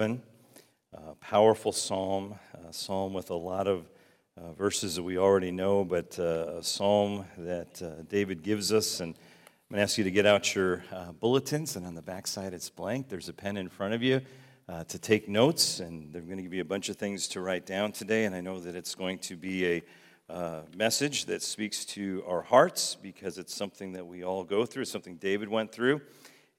A 0.00 1.14
powerful 1.20 1.72
psalm, 1.72 2.38
a 2.66 2.72
psalm 2.72 3.12
with 3.12 3.28
a 3.28 3.34
lot 3.34 3.66
of 3.66 3.86
uh, 4.34 4.52
verses 4.52 4.94
that 4.94 5.02
we 5.02 5.18
already 5.18 5.50
know, 5.50 5.84
but 5.84 6.18
uh, 6.18 6.56
a 6.56 6.62
psalm 6.62 7.26
that 7.36 7.82
uh, 7.82 8.02
David 8.08 8.42
gives 8.42 8.72
us. 8.72 9.00
And 9.00 9.14
I'm 9.14 9.74
going 9.74 9.80
to 9.80 9.82
ask 9.82 9.98
you 9.98 10.04
to 10.04 10.10
get 10.10 10.24
out 10.24 10.54
your 10.54 10.82
uh, 10.90 11.12
bulletins, 11.12 11.76
and 11.76 11.84
on 11.84 11.94
the 11.94 12.00
back 12.00 12.26
side 12.26 12.54
it's 12.54 12.70
blank. 12.70 13.10
There's 13.10 13.28
a 13.28 13.34
pen 13.34 13.58
in 13.58 13.68
front 13.68 13.92
of 13.92 14.02
you 14.02 14.22
uh, 14.70 14.84
to 14.84 14.98
take 14.98 15.28
notes, 15.28 15.80
and 15.80 16.10
they're 16.14 16.22
going 16.22 16.38
to 16.38 16.42
give 16.44 16.54
you 16.54 16.62
a 16.62 16.64
bunch 16.64 16.88
of 16.88 16.96
things 16.96 17.28
to 17.28 17.42
write 17.42 17.66
down 17.66 17.92
today. 17.92 18.24
And 18.24 18.34
I 18.34 18.40
know 18.40 18.58
that 18.58 18.74
it's 18.74 18.94
going 18.94 19.18
to 19.18 19.36
be 19.36 19.82
a 20.30 20.62
message 20.74 21.26
that 21.26 21.42
speaks 21.42 21.84
to 21.84 22.24
our 22.26 22.40
hearts 22.40 22.96
because 23.02 23.36
it's 23.36 23.54
something 23.54 23.92
that 23.92 24.06
we 24.06 24.24
all 24.24 24.44
go 24.44 24.64
through, 24.64 24.86
something 24.86 25.16
David 25.16 25.50
went 25.50 25.72
through. 25.72 26.00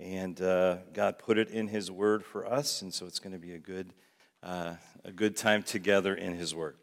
And 0.02 0.42
uh, 0.42 0.78
God 0.94 1.20
put 1.20 1.38
it 1.38 1.50
in 1.50 1.68
His 1.68 1.92
Word 1.92 2.26
for 2.26 2.52
us, 2.52 2.82
and 2.82 2.92
so 2.92 3.06
it's 3.06 3.20
going 3.20 3.34
to 3.34 3.40
be 3.40 3.54
a 3.54 3.60
good, 3.60 3.94
uh, 4.42 4.74
a 5.06 5.12
good 5.12 5.38
time 5.38 5.62
together 5.62 6.16
in 6.16 6.34
His 6.34 6.56
Word. 6.56 6.78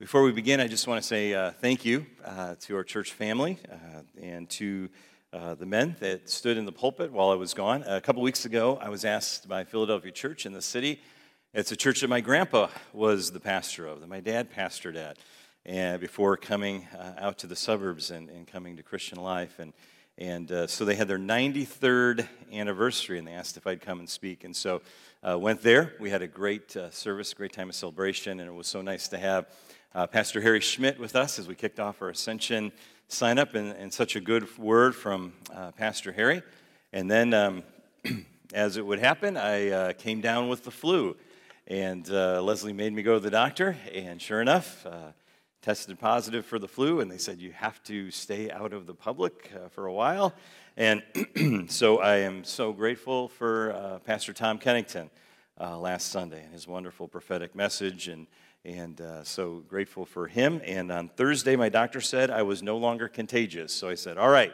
Before 0.00 0.24
we 0.24 0.32
begin, 0.32 0.58
I 0.58 0.66
just 0.66 0.88
want 0.88 1.00
to 1.00 1.06
say 1.06 1.32
uh, 1.32 1.52
thank 1.52 1.84
you 1.84 2.06
uh, 2.24 2.56
to 2.62 2.74
our 2.74 2.82
church 2.82 3.12
family 3.12 3.60
uh, 3.70 4.00
and 4.20 4.50
to 4.50 4.90
the 5.32 5.66
men 5.66 5.94
that 6.00 6.28
stood 6.28 6.56
in 6.56 6.64
the 6.64 6.72
pulpit 6.72 7.12
while 7.12 7.30
I 7.30 7.36
was 7.36 7.54
gone. 7.54 7.84
A 7.84 8.00
couple 8.00 8.20
weeks 8.20 8.44
ago, 8.44 8.78
I 8.82 8.88
was 8.88 9.04
asked 9.04 9.48
by 9.48 9.62
Philadelphia 9.62 10.10
Church 10.10 10.44
in 10.44 10.52
the 10.52 10.62
city. 10.62 11.00
It's 11.52 11.70
a 11.70 11.76
church 11.76 12.00
that 12.00 12.08
my 12.08 12.20
grandpa 12.20 12.66
was 12.92 13.30
the 13.30 13.40
pastor 13.40 13.86
of, 13.86 14.00
that 14.00 14.08
my 14.08 14.20
dad 14.20 14.52
pastored 14.52 14.96
at 14.96 15.18
and 15.64 16.00
before 16.00 16.36
coming 16.36 16.88
uh, 16.98 17.12
out 17.16 17.38
to 17.38 17.46
the 17.46 17.56
suburbs 17.56 18.10
and, 18.10 18.28
and, 18.28 18.46
coming 18.46 18.76
to 18.76 18.82
Christian 18.82 19.18
life. 19.18 19.58
And, 19.58 19.72
and 20.16 20.50
uh, 20.52 20.66
so 20.68 20.84
they 20.84 20.94
had 20.94 21.08
their 21.08 21.18
93rd 21.18 22.28
anniversary, 22.52 23.18
and 23.18 23.26
they 23.26 23.32
asked 23.32 23.56
if 23.56 23.66
I'd 23.66 23.80
come 23.80 23.98
and 23.98 24.08
speak. 24.08 24.44
And 24.44 24.54
so 24.54 24.80
uh, 25.28 25.36
went 25.36 25.62
there. 25.62 25.94
We 25.98 26.10
had 26.10 26.22
a 26.22 26.28
great 26.28 26.76
uh, 26.76 26.90
service, 26.90 27.34
great 27.34 27.52
time 27.52 27.68
of 27.68 27.74
celebration, 27.74 28.38
and 28.38 28.48
it 28.48 28.52
was 28.52 28.68
so 28.68 28.80
nice 28.80 29.08
to 29.08 29.18
have 29.18 29.46
uh, 29.92 30.06
Pastor 30.06 30.40
Harry 30.40 30.60
Schmidt 30.60 31.00
with 31.00 31.16
us 31.16 31.40
as 31.40 31.48
we 31.48 31.56
kicked 31.56 31.80
off 31.80 32.00
our 32.00 32.10
Ascension 32.10 32.70
sign 33.08 33.38
up, 33.38 33.54
and, 33.54 33.72
and 33.72 33.92
such 33.92 34.16
a 34.16 34.20
good 34.20 34.56
word 34.56 34.94
from 34.94 35.32
uh, 35.52 35.72
Pastor 35.72 36.12
Harry. 36.12 36.42
And 36.92 37.10
then, 37.10 37.34
um, 37.34 37.62
as 38.54 38.76
it 38.76 38.86
would 38.86 39.00
happen, 39.00 39.36
I 39.36 39.92
came 39.94 40.20
down 40.20 40.48
with 40.48 40.64
the 40.64 40.70
flu. 40.70 41.16
And 41.66 42.08
Leslie 42.08 42.72
made 42.72 42.92
me 42.92 43.02
go 43.02 43.14
to 43.14 43.20
the 43.20 43.30
doctor, 43.30 43.76
and 43.92 44.20
sure 44.22 44.40
enough, 44.40 44.86
tested 45.64 45.98
positive 45.98 46.44
for 46.44 46.58
the 46.58 46.68
flu, 46.68 47.00
and 47.00 47.10
they 47.10 47.16
said 47.16 47.40
you 47.40 47.50
have 47.50 47.82
to 47.82 48.10
stay 48.10 48.50
out 48.50 48.74
of 48.74 48.86
the 48.86 48.92
public 48.92 49.50
uh, 49.56 49.66
for 49.70 49.86
a 49.86 49.92
while. 49.92 50.34
And 50.76 51.02
so 51.70 52.00
I 52.00 52.16
am 52.16 52.44
so 52.44 52.70
grateful 52.74 53.28
for 53.28 53.72
uh, 53.72 53.98
Pastor 54.00 54.34
Tom 54.34 54.58
Kennington 54.58 55.08
uh, 55.58 55.78
last 55.78 56.12
Sunday 56.12 56.44
and 56.44 56.52
his 56.52 56.68
wonderful 56.68 57.08
prophetic 57.08 57.54
message, 57.54 58.08
and 58.08 58.26
and 58.66 59.00
uh, 59.00 59.24
so 59.24 59.62
grateful 59.66 60.04
for 60.04 60.26
him. 60.26 60.60
And 60.66 60.92
on 60.92 61.08
Thursday, 61.08 61.56
my 61.56 61.70
doctor 61.70 62.02
said 62.02 62.30
I 62.30 62.42
was 62.42 62.62
no 62.62 62.76
longer 62.76 63.08
contagious. 63.08 63.72
So 63.72 63.88
I 63.88 63.94
said, 63.94 64.18
"All 64.18 64.28
right, 64.28 64.52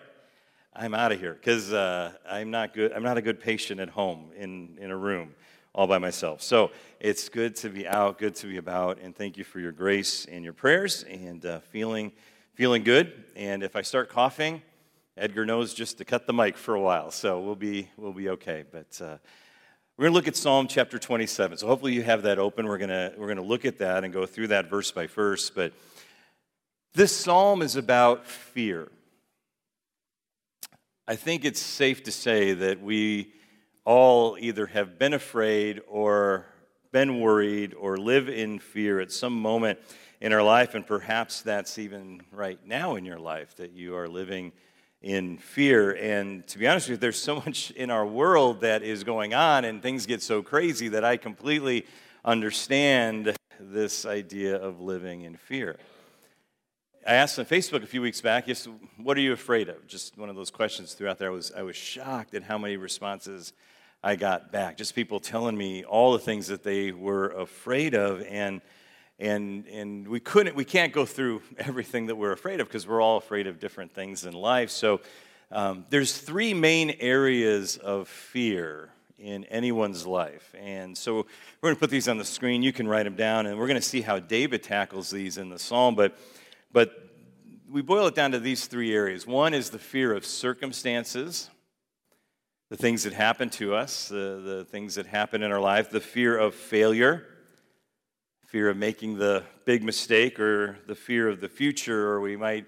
I'm 0.77 0.95
out 0.95 1.11
of 1.11 1.19
here 1.19 1.35
because 1.35 1.73
uh, 1.73 2.13
I'm 2.25 2.53
not 2.53 2.73
good. 2.73 2.93
I'm 2.93 3.03
not 3.03 3.19
a 3.19 3.23
good 3.23 3.41
patient 3.41 3.81
at 3.81 3.89
home 3.89 4.31
in 4.37 4.79
in 4.81 4.93
a 4.93 4.97
room." 4.97 5.35
All 5.75 5.87
by 5.87 5.99
myself. 5.99 6.43
So 6.43 6.71
it's 6.99 7.29
good 7.29 7.55
to 7.57 7.69
be 7.69 7.87
out, 7.87 8.19
good 8.19 8.35
to 8.37 8.47
be 8.47 8.57
about, 8.57 8.99
and 9.01 9.15
thank 9.15 9.37
you 9.37 9.45
for 9.45 9.61
your 9.61 9.73
grace 9.73 10.27
and 10.27 10.45
your 10.45 10.53
prayers 10.53 11.05
and 11.05 11.45
uh, 11.45 11.61
feeling 11.61 12.13
feeling 12.55 12.83
good. 12.83 13.25
And 13.37 13.63
if 13.63 13.77
I 13.77 13.83
start 13.83 14.09
coughing, 14.09 14.63
Edgar 15.17 15.47
knows 15.47 15.73
just 15.73 15.99
to 15.99 16.05
cut 16.05 16.27
the 16.27 16.33
mic 16.33 16.57
for 16.57 16.75
a 16.75 16.81
while, 16.81 17.11
so 17.11 17.41
we'll 17.41 17.55
be 17.55 17.89
we'll 17.97 18.13
be 18.13 18.31
okay. 18.31 18.65
But 18.71 19.01
uh, 19.01 19.19
we're 19.97 20.05
going 20.05 20.13
to 20.13 20.17
look 20.17 20.29
at 20.29 20.37
Psalm 20.37 20.67
chapter 20.67 20.99
27. 20.99 21.59
So 21.59 21.67
hopefully 21.67 21.93
you 21.93 22.03
have 22.03 22.23
that 22.23 22.39
open. 22.39 22.67
We're 22.67 22.79
going 22.79 22.91
to 22.91 23.13
we're 23.17 23.27
going 23.27 23.37
to 23.37 23.43
look 23.43 23.65
at 23.65 23.79
that 23.79 24.03
and 24.03 24.13
go 24.13 24.27
through 24.27 24.49
that 24.49 24.69
verse 24.69 24.91
by 24.91 25.07
verse. 25.07 25.51
But 25.51 25.73
this 26.95 27.15
psalm 27.15 27.63
is 27.63 27.77
about 27.77 28.27
fear. 28.27 28.89
I 31.07 31.17
think 31.17 31.45
it's 31.45 31.61
safe 31.61 32.03
to 32.05 32.13
say 32.13 32.55
that 32.55 32.83
we 32.83 33.33
all 33.85 34.37
either 34.39 34.67
have 34.67 34.99
been 34.99 35.15
afraid 35.15 35.81
or 35.89 36.47
been 36.93 37.21
worried 37.21 37.75
or 37.75 37.97
live 37.97 38.29
in 38.29 38.59
fear 38.59 39.01
at 39.01 39.13
some 39.13 39.41
moment 39.41 39.79
in 40.21 40.33
our 40.33 40.43
life, 40.43 40.75
and 40.75 40.87
perhaps 40.87 41.43
that's 41.43 41.79
even 41.79 42.21
right 42.31 42.59
now 42.67 42.97
in 42.97 43.05
your 43.05 43.19
life 43.19 43.57
that 43.57 43.73
you 43.73 43.97
are 43.97 44.09
living 44.09 44.53
in 45.01 45.39
fear. 45.39 45.93
And 45.93 46.47
to 46.49 46.59
be 46.59 46.69
honest 46.69 46.89
with 46.89 46.99
you, 46.99 47.01
there's 47.01 47.21
so 47.21 47.37
much 47.37 47.71
in 47.71 47.91
our 47.91 48.05
world 48.05 48.61
that 48.61 48.83
is 48.83 49.03
going 49.03 49.33
on, 49.35 49.65
and 49.65 49.83
things 49.83 50.05
get 50.05 50.23
so 50.23 50.43
crazy 50.43 50.89
that 50.89 51.05
I 51.05 51.17
completely 51.17 51.87
understand 52.25 53.35
this 53.59 54.05
idea 54.05 54.57
of 54.57 54.81
living 54.81 55.23
in 55.23 55.37
fear. 55.37 55.79
I 57.07 57.15
asked 57.15 57.39
on 57.39 57.47
Facebook 57.47 57.83
a 57.83 57.87
few 57.87 58.03
weeks 58.03 58.21
back, 58.21 58.47
yes, 58.47 58.69
what 58.99 59.17
are 59.17 59.21
you 59.21 59.33
afraid 59.33 59.71
of? 59.71 59.87
Just 59.87 60.19
one 60.19 60.29
of 60.29 60.37
those 60.37 60.51
questions 60.51 60.93
throughout 60.93 61.19
there. 61.19 61.29
I 61.29 61.33
was, 61.33 61.51
I 61.57 61.63
was 61.63 61.77
shocked 61.77 62.35
at 62.35 62.43
how 62.43 62.59
many 62.59 62.77
responses 62.77 63.55
I 64.03 64.17
got 64.17 64.51
back. 64.51 64.79
Just 64.79 64.95
people 64.95 65.21
telling 65.21 65.57
me 65.57 65.85
all 65.85 66.13
the 66.13 66.19
things 66.19 66.47
that 66.47 66.63
they 66.63 66.91
were 66.91 67.29
afraid 67.29 67.95
of. 67.95 68.23
And, 68.23 68.63
and, 69.19 69.67
and 69.67 70.09
we, 70.09 70.21
couldn't, 70.21 70.57
we 70.57 70.65
can't 70.65 70.93
go 70.93 71.05
through 71.05 71.43
everything 71.59 72.07
that 72.07 72.17
we're 72.17 72.33
afraid 72.33 72.61
of 72.61 72.69
because 72.69 72.87
we're 72.87 73.03
all 73.03 73.19
afraid 73.19 73.47
of 73.47 73.61
different 73.61 73.93
things 73.93 74.25
in 74.25 74.33
life. 74.33 74.71
So 74.71 75.01
um, 75.51 75.85
there's 75.91 76.17
three 76.17 76.55
main 76.55 76.97
areas 77.01 77.77
of 77.77 78.09
fear 78.09 78.91
in 79.19 79.45
anyone's 79.45 80.07
life. 80.07 80.55
And 80.59 80.97
so 80.97 81.27
we're 81.61 81.69
going 81.69 81.77
to 81.77 81.81
put 81.81 81.91
these 81.91 82.09
on 82.09 82.17
the 82.17 82.25
screen. 82.25 82.63
You 82.63 82.73
can 82.73 82.89
write 82.89 83.03
them 83.03 83.17
down, 83.17 83.45
and 83.45 83.59
we're 83.59 83.67
going 83.67 83.81
to 83.81 83.87
see 83.87 84.01
how 84.01 84.19
David 84.19 84.63
tackles 84.63 85.11
these 85.11 85.37
in 85.37 85.51
the 85.51 85.59
psalm. 85.59 85.95
But, 85.95 86.17
but 86.73 87.11
we 87.71 87.83
boil 87.83 88.07
it 88.07 88.15
down 88.15 88.33
to 88.33 88.39
these 88.39 88.67
three 88.67 88.95
areas 88.95 89.27
one 89.27 89.53
is 89.53 89.69
the 89.69 89.79
fear 89.79 90.15
of 90.15 90.25
circumstances, 90.25 91.51
the 92.71 92.77
things 92.77 93.03
that 93.03 93.13
happen 93.13 93.51
to 93.51 93.75
us, 93.75 94.09
the, 94.09 94.41
the 94.45 94.67
things 94.71 94.95
that 94.95 95.05
happen 95.05 95.43
in 95.43 95.51
our 95.51 95.61
life, 95.61 95.91
the 95.91 96.01
fear 96.01 96.39
of 96.39 96.55
failure, 96.55 97.27
fear 98.47 98.71
of 98.71 98.77
making 98.77 99.19
the 99.19 99.43
big 99.65 99.83
mistake, 99.83 100.39
or 100.39 100.79
the 100.87 100.95
fear 100.95 101.29
of 101.29 101.41
the 101.41 101.49
future, 101.49 102.09
or 102.09 102.21
we 102.21 102.37
might 102.37 102.67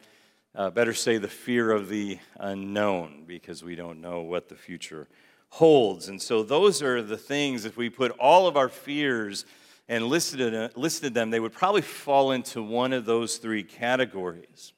uh, 0.57 0.71
better 0.71 0.93
say 0.93 1.19
the 1.19 1.29
fear 1.29 1.71
of 1.71 1.89
the 1.89 2.19
unknown, 2.41 3.23
because 3.29 3.63
we 3.63 3.77
don't 3.77 4.01
know 4.01 4.23
what 4.23 4.49
the 4.49 4.57
future 4.57 5.07
holds. 5.51 6.09
And 6.09 6.21
so, 6.21 6.43
those 6.43 6.83
are 6.83 7.01
the 7.01 7.17
things, 7.17 7.65
if 7.65 7.77
we 7.77 7.89
put 7.89 8.11
all 8.19 8.49
of 8.49 8.57
our 8.57 8.69
fears 8.69 9.47
and 9.89 10.07
listed, 10.07 10.77
listed 10.77 11.15
them, 11.15 11.31
they 11.31 11.41
would 11.41 11.53
probably 11.53 11.83
fall 11.83 12.33
into 12.33 12.61
one 12.61 12.93
of 12.93 13.05
those 13.05 13.37
three 13.37 13.63
categories. 13.63 14.73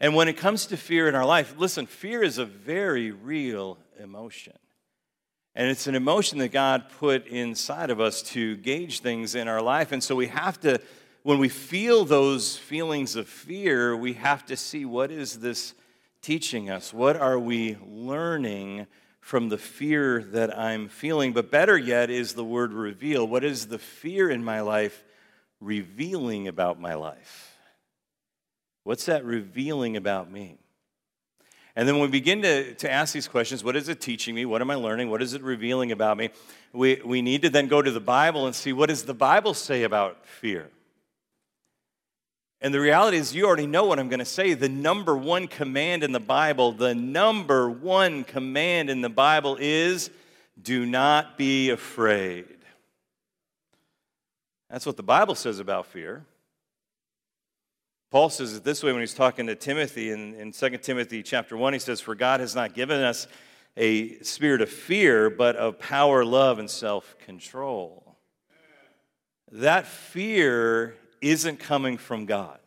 And 0.00 0.14
when 0.14 0.28
it 0.28 0.38
comes 0.38 0.66
to 0.66 0.76
fear 0.78 1.06
in 1.06 1.14
our 1.14 1.26
life, 1.26 1.54
listen, 1.58 1.84
fear 1.84 2.22
is 2.22 2.38
a 2.38 2.44
very 2.44 3.10
real 3.10 3.78
emotion. 3.98 4.56
And 5.54 5.68
it's 5.68 5.86
an 5.86 5.94
emotion 5.94 6.38
that 6.38 6.52
God 6.52 6.84
put 6.98 7.26
inside 7.26 7.90
of 7.90 8.00
us 8.00 8.22
to 8.22 8.56
gauge 8.58 9.00
things 9.00 9.34
in 9.34 9.48
our 9.48 9.60
life. 9.60 9.92
And 9.92 10.02
so 10.02 10.14
we 10.14 10.28
have 10.28 10.60
to, 10.60 10.80
when 11.24 11.38
we 11.38 11.48
feel 11.48 12.04
those 12.04 12.56
feelings 12.56 13.16
of 13.16 13.28
fear, 13.28 13.96
we 13.96 14.12
have 14.14 14.46
to 14.46 14.56
see 14.56 14.84
what 14.84 15.10
is 15.10 15.40
this 15.40 15.74
teaching 16.22 16.70
us? 16.70 16.92
What 16.92 17.16
are 17.16 17.38
we 17.38 17.76
learning 17.86 18.86
from 19.20 19.48
the 19.48 19.58
fear 19.58 20.22
that 20.32 20.56
I'm 20.56 20.88
feeling? 20.88 21.32
But 21.32 21.50
better 21.50 21.76
yet 21.76 22.10
is 22.10 22.34
the 22.34 22.44
word 22.44 22.72
reveal. 22.72 23.26
What 23.26 23.44
is 23.44 23.66
the 23.66 23.78
fear 23.78 24.30
in 24.30 24.44
my 24.44 24.60
life 24.60 25.04
revealing 25.60 26.46
about 26.46 26.80
my 26.80 26.94
life? 26.94 27.56
What's 28.84 29.06
that 29.06 29.24
revealing 29.24 29.96
about 29.96 30.30
me? 30.30 30.58
And 31.78 31.86
then 31.86 31.94
when 31.94 32.10
we 32.10 32.18
begin 32.18 32.42
to, 32.42 32.74
to 32.74 32.90
ask 32.90 33.14
these 33.14 33.28
questions, 33.28 33.62
what 33.62 33.76
is 33.76 33.88
it 33.88 34.00
teaching 34.00 34.34
me? 34.34 34.44
What 34.44 34.60
am 34.60 34.68
I 34.68 34.74
learning? 34.74 35.10
What 35.10 35.22
is 35.22 35.34
it 35.34 35.42
revealing 35.42 35.92
about 35.92 36.16
me? 36.16 36.30
We, 36.72 37.00
we 37.04 37.22
need 37.22 37.42
to 37.42 37.50
then 37.50 37.68
go 37.68 37.80
to 37.80 37.92
the 37.92 38.00
Bible 38.00 38.46
and 38.46 38.54
see 38.54 38.72
what 38.72 38.88
does 38.88 39.04
the 39.04 39.14
Bible 39.14 39.54
say 39.54 39.84
about 39.84 40.26
fear? 40.26 40.70
And 42.60 42.74
the 42.74 42.80
reality 42.80 43.16
is, 43.16 43.32
you 43.32 43.46
already 43.46 43.68
know 43.68 43.84
what 43.84 44.00
I'm 44.00 44.08
going 44.08 44.18
to 44.18 44.24
say. 44.24 44.54
The 44.54 44.68
number 44.68 45.16
one 45.16 45.46
command 45.46 46.02
in 46.02 46.10
the 46.10 46.18
Bible, 46.18 46.72
the 46.72 46.96
number 46.96 47.70
one 47.70 48.24
command 48.24 48.90
in 48.90 49.00
the 49.00 49.08
Bible 49.08 49.56
is 49.60 50.10
do 50.60 50.84
not 50.84 51.38
be 51.38 51.70
afraid. 51.70 52.56
That's 54.68 54.84
what 54.84 54.96
the 54.96 55.04
Bible 55.04 55.36
says 55.36 55.60
about 55.60 55.86
fear. 55.86 56.24
Paul 58.10 58.30
says 58.30 58.56
it 58.56 58.64
this 58.64 58.82
way 58.82 58.92
when 58.92 59.00
he's 59.00 59.12
talking 59.12 59.46
to 59.48 59.54
Timothy 59.54 60.10
in, 60.10 60.34
in 60.34 60.52
2 60.52 60.78
Timothy 60.78 61.22
chapter 61.22 61.58
1. 61.58 61.74
He 61.74 61.78
says, 61.78 62.00
For 62.00 62.14
God 62.14 62.40
has 62.40 62.54
not 62.54 62.72
given 62.72 63.02
us 63.02 63.26
a 63.76 64.18
spirit 64.20 64.62
of 64.62 64.70
fear, 64.70 65.28
but 65.28 65.56
of 65.56 65.78
power, 65.78 66.24
love, 66.24 66.58
and 66.58 66.70
self 66.70 67.18
control. 67.18 68.16
That 69.52 69.86
fear 69.86 70.96
isn't 71.20 71.58
coming 71.58 71.98
from 71.98 72.24
God. 72.24 72.58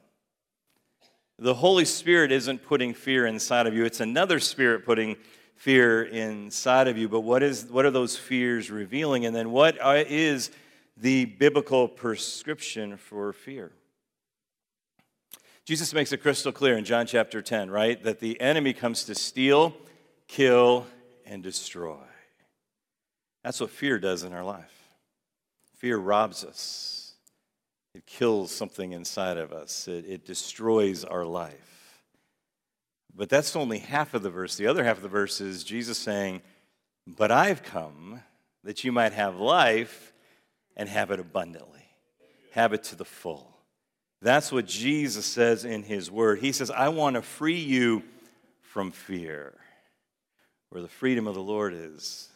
The 1.39 1.55
Holy 1.55 1.85
Spirit 1.85 2.31
isn't 2.31 2.63
putting 2.63 2.93
fear 2.93 3.25
inside 3.25 3.65
of 3.65 3.73
you, 3.73 3.83
it's 3.83 3.99
another 3.99 4.39
spirit 4.39 4.85
putting 4.85 5.15
fear 5.55 6.03
inside 6.03 6.87
of 6.87 6.99
you, 6.99 7.09
but 7.09 7.21
what, 7.21 7.41
is, 7.41 7.65
what 7.65 7.85
are 7.85 7.91
those 7.91 8.15
fears 8.15 8.69
revealing? 8.69 9.25
And 9.25 9.35
then 9.35 9.51
what 9.51 9.77
is 10.07 10.51
the 10.97 11.25
biblical 11.25 11.87
prescription 11.87 12.97
for 12.97 13.33
fear? 13.33 13.71
Jesus 15.65 15.93
makes 15.93 16.11
it 16.11 16.17
crystal 16.17 16.51
clear 16.51 16.77
in 16.77 16.85
John 16.85 17.05
chapter 17.05 17.41
10, 17.41 17.69
right? 17.69 18.01
That 18.03 18.19
the 18.19 18.39
enemy 18.41 18.73
comes 18.73 19.03
to 19.05 19.15
steal, 19.15 19.75
kill, 20.27 20.87
and 21.25 21.43
destroy. 21.43 21.97
That's 23.43 23.59
what 23.59 23.69
fear 23.69 23.99
does 23.99 24.23
in 24.23 24.33
our 24.33 24.43
life. 24.43 24.71
Fear 25.77 25.97
robs 25.97 26.43
us, 26.43 27.13
it 27.95 28.05
kills 28.05 28.51
something 28.51 28.91
inside 28.93 29.37
of 29.37 29.51
us, 29.51 29.87
it, 29.87 30.05
it 30.07 30.25
destroys 30.25 31.03
our 31.03 31.25
life. 31.25 32.03
But 33.15 33.29
that's 33.29 33.55
only 33.55 33.79
half 33.79 34.13
of 34.13 34.23
the 34.23 34.29
verse. 34.29 34.55
The 34.55 34.67
other 34.67 34.83
half 34.83 34.97
of 34.97 35.03
the 35.03 35.09
verse 35.09 35.41
is 35.41 35.63
Jesus 35.63 35.97
saying, 35.97 36.41
But 37.05 37.31
I've 37.31 37.61
come 37.61 38.21
that 38.63 38.83
you 38.83 38.91
might 38.91 39.13
have 39.13 39.37
life 39.37 40.13
and 40.77 40.87
have 40.87 41.11
it 41.11 41.19
abundantly, 41.19 41.85
have 42.51 42.73
it 42.73 42.83
to 42.85 42.95
the 42.95 43.05
full. 43.05 43.50
That's 44.21 44.51
what 44.51 44.67
Jesus 44.67 45.25
says 45.25 45.65
in 45.65 45.83
his 45.83 46.11
word. 46.11 46.39
He 46.39 46.51
says, 46.51 46.69
I 46.69 46.89
want 46.89 47.15
to 47.15 47.21
free 47.21 47.59
you 47.59 48.03
from 48.61 48.91
fear. 48.91 49.53
Where 50.69 50.81
the 50.81 50.87
freedom 50.87 51.27
of 51.27 51.35
the 51.35 51.41
Lord 51.41 51.73
is. 51.73 52.29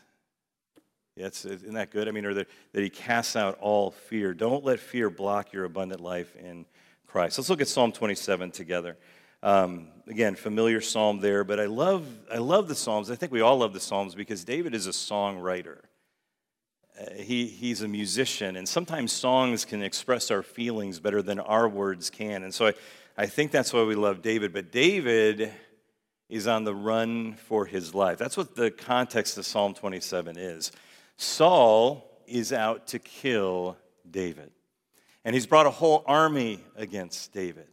Yeah, 1.15 1.27
isn't 1.27 1.73
that 1.75 1.91
good? 1.91 2.09
I 2.09 2.11
mean, 2.11 2.25
or 2.25 2.33
that, 2.33 2.47
that 2.73 2.81
he 2.81 2.89
casts 2.89 3.35
out 3.35 3.57
all 3.61 3.91
fear. 3.91 4.33
Don't 4.33 4.65
let 4.65 4.79
fear 4.79 5.09
block 5.09 5.53
your 5.53 5.63
abundant 5.63 6.01
life 6.01 6.35
in 6.35 6.65
Christ. 7.07 7.37
Let's 7.37 7.49
look 7.49 7.61
at 7.61 7.69
Psalm 7.69 7.93
27 7.93 8.51
together. 8.51 8.97
Um, 9.41 9.87
again, 10.07 10.35
familiar 10.35 10.81
psalm 10.81 11.19
there, 11.19 11.43
but 11.43 11.59
I 11.59 11.65
love, 11.65 12.05
I 12.33 12.39
love 12.39 12.67
the 12.67 12.75
Psalms. 12.75 13.11
I 13.11 13.15
think 13.15 13.31
we 13.31 13.41
all 13.41 13.57
love 13.57 13.73
the 13.73 13.79
Psalms 13.79 14.15
because 14.15 14.43
David 14.43 14.73
is 14.73 14.87
a 14.87 14.91
songwriter. 14.91 15.77
Uh, 16.99 17.13
he, 17.15 17.47
he's 17.47 17.81
a 17.81 17.87
musician, 17.87 18.55
and 18.55 18.67
sometimes 18.67 19.11
songs 19.11 19.65
can 19.65 19.83
express 19.83 20.31
our 20.31 20.41
feelings 20.41 20.99
better 20.99 21.21
than 21.21 21.39
our 21.39 21.67
words 21.67 22.09
can. 22.09 22.43
And 22.43 22.53
so 22.53 22.67
I, 22.67 22.73
I 23.17 23.25
think 23.25 23.51
that's 23.51 23.73
why 23.73 23.83
we 23.83 23.95
love 23.95 24.21
David. 24.21 24.53
But 24.53 24.71
David 24.71 25.51
is 26.29 26.47
on 26.47 26.63
the 26.63 26.73
run 26.73 27.33
for 27.33 27.65
his 27.65 27.93
life. 27.93 28.17
That's 28.17 28.37
what 28.37 28.55
the 28.55 28.71
context 28.71 29.37
of 29.37 29.45
Psalm 29.45 29.73
27 29.73 30.37
is. 30.37 30.71
Saul 31.17 32.09
is 32.27 32.51
out 32.51 32.87
to 32.87 32.99
kill 32.99 33.77
David, 34.09 34.51
and 35.23 35.35
he's 35.35 35.45
brought 35.45 35.65
a 35.65 35.71
whole 35.71 36.03
army 36.07 36.59
against 36.75 37.33
David. 37.33 37.67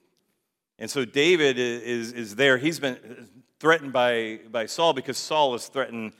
And 0.78 0.90
so 0.90 1.04
David 1.04 1.58
is, 1.58 2.12
is 2.12 2.34
there. 2.34 2.58
He's 2.58 2.80
been 2.80 3.28
threatened 3.60 3.92
by, 3.92 4.40
by 4.50 4.66
Saul 4.66 4.92
because 4.92 5.16
Saul 5.16 5.54
is 5.54 5.68
threatened 5.68 6.12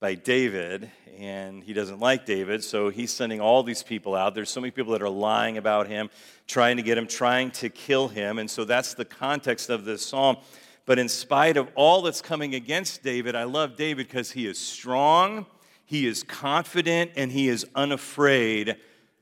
by 0.00 0.14
David, 0.14 0.90
and 1.18 1.62
he 1.62 1.74
doesn't 1.74 2.00
like 2.00 2.24
David, 2.24 2.64
so 2.64 2.88
he's 2.88 3.12
sending 3.12 3.38
all 3.38 3.62
these 3.62 3.82
people 3.82 4.14
out. 4.14 4.34
There's 4.34 4.48
so 4.48 4.58
many 4.58 4.70
people 4.70 4.94
that 4.94 5.02
are 5.02 5.10
lying 5.10 5.58
about 5.58 5.88
him, 5.88 6.08
trying 6.46 6.78
to 6.78 6.82
get 6.82 6.96
him, 6.96 7.06
trying 7.06 7.50
to 7.52 7.68
kill 7.68 8.08
him, 8.08 8.38
and 8.38 8.50
so 8.50 8.64
that's 8.64 8.94
the 8.94 9.04
context 9.04 9.68
of 9.68 9.84
this 9.84 10.04
psalm. 10.04 10.38
But 10.86 10.98
in 10.98 11.06
spite 11.06 11.58
of 11.58 11.68
all 11.74 12.00
that's 12.00 12.22
coming 12.22 12.54
against 12.54 13.02
David, 13.02 13.36
I 13.36 13.44
love 13.44 13.76
David 13.76 14.06
because 14.06 14.30
he 14.30 14.46
is 14.46 14.58
strong, 14.58 15.44
he 15.84 16.06
is 16.06 16.22
confident, 16.22 17.10
and 17.14 17.30
he 17.30 17.50
is 17.50 17.66
unafraid 17.74 18.76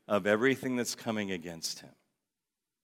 of 0.07 0.29
everything 0.29 0.77
that's 0.77 0.95
coming 0.95 1.33
against 1.33 1.81
him. 1.81 1.91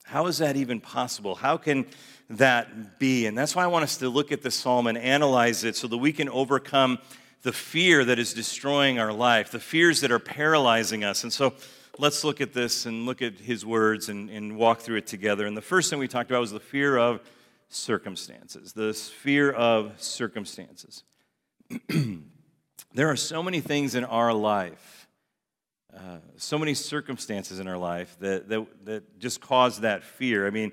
How 0.02 0.26
is 0.26 0.38
that 0.38 0.56
even 0.56 0.80
possible? 0.80 1.36
How 1.36 1.56
can 1.56 1.86
that 2.28 2.98
be? 2.98 3.26
And 3.26 3.38
that's 3.38 3.54
why 3.54 3.62
I 3.62 3.68
want 3.68 3.84
us 3.84 3.98
to 3.98 4.08
look 4.08 4.32
at 4.32 4.42
the 4.42 4.50
psalm 4.50 4.88
and 4.88 4.98
analyze 4.98 5.62
it 5.62 5.76
so 5.76 5.86
that 5.86 5.96
we 5.96 6.12
can 6.12 6.28
overcome 6.28 6.98
the 7.44 7.52
fear 7.52 8.04
that 8.06 8.18
is 8.18 8.32
destroying 8.32 8.98
our 8.98 9.12
life, 9.12 9.50
the 9.50 9.60
fears 9.60 10.00
that 10.00 10.10
are 10.10 10.18
paralyzing 10.18 11.04
us. 11.04 11.22
And 11.22 11.32
so 11.32 11.52
let's 11.98 12.24
look 12.24 12.40
at 12.40 12.54
this 12.54 12.86
and 12.86 13.04
look 13.04 13.20
at 13.20 13.34
his 13.38 13.66
words 13.66 14.08
and, 14.08 14.30
and 14.30 14.56
walk 14.56 14.80
through 14.80 14.96
it 14.96 15.06
together. 15.06 15.46
And 15.46 15.54
the 15.54 15.62
first 15.62 15.90
thing 15.90 15.98
we 15.98 16.08
talked 16.08 16.30
about 16.30 16.40
was 16.40 16.52
the 16.52 16.58
fear 16.58 16.96
of 16.96 17.20
circumstances, 17.68 18.72
the 18.72 18.94
fear 18.94 19.52
of 19.52 19.92
circumstances. 20.02 21.04
there 22.94 23.10
are 23.10 23.16
so 23.16 23.42
many 23.42 23.60
things 23.60 23.94
in 23.94 24.04
our 24.04 24.32
life, 24.32 25.06
uh, 25.94 26.18
so 26.38 26.58
many 26.58 26.72
circumstances 26.72 27.60
in 27.60 27.68
our 27.68 27.78
life 27.78 28.16
that, 28.20 28.48
that, 28.48 28.66
that 28.86 29.18
just 29.18 29.42
cause 29.42 29.80
that 29.80 30.02
fear. 30.02 30.46
I 30.46 30.50
mean, 30.50 30.72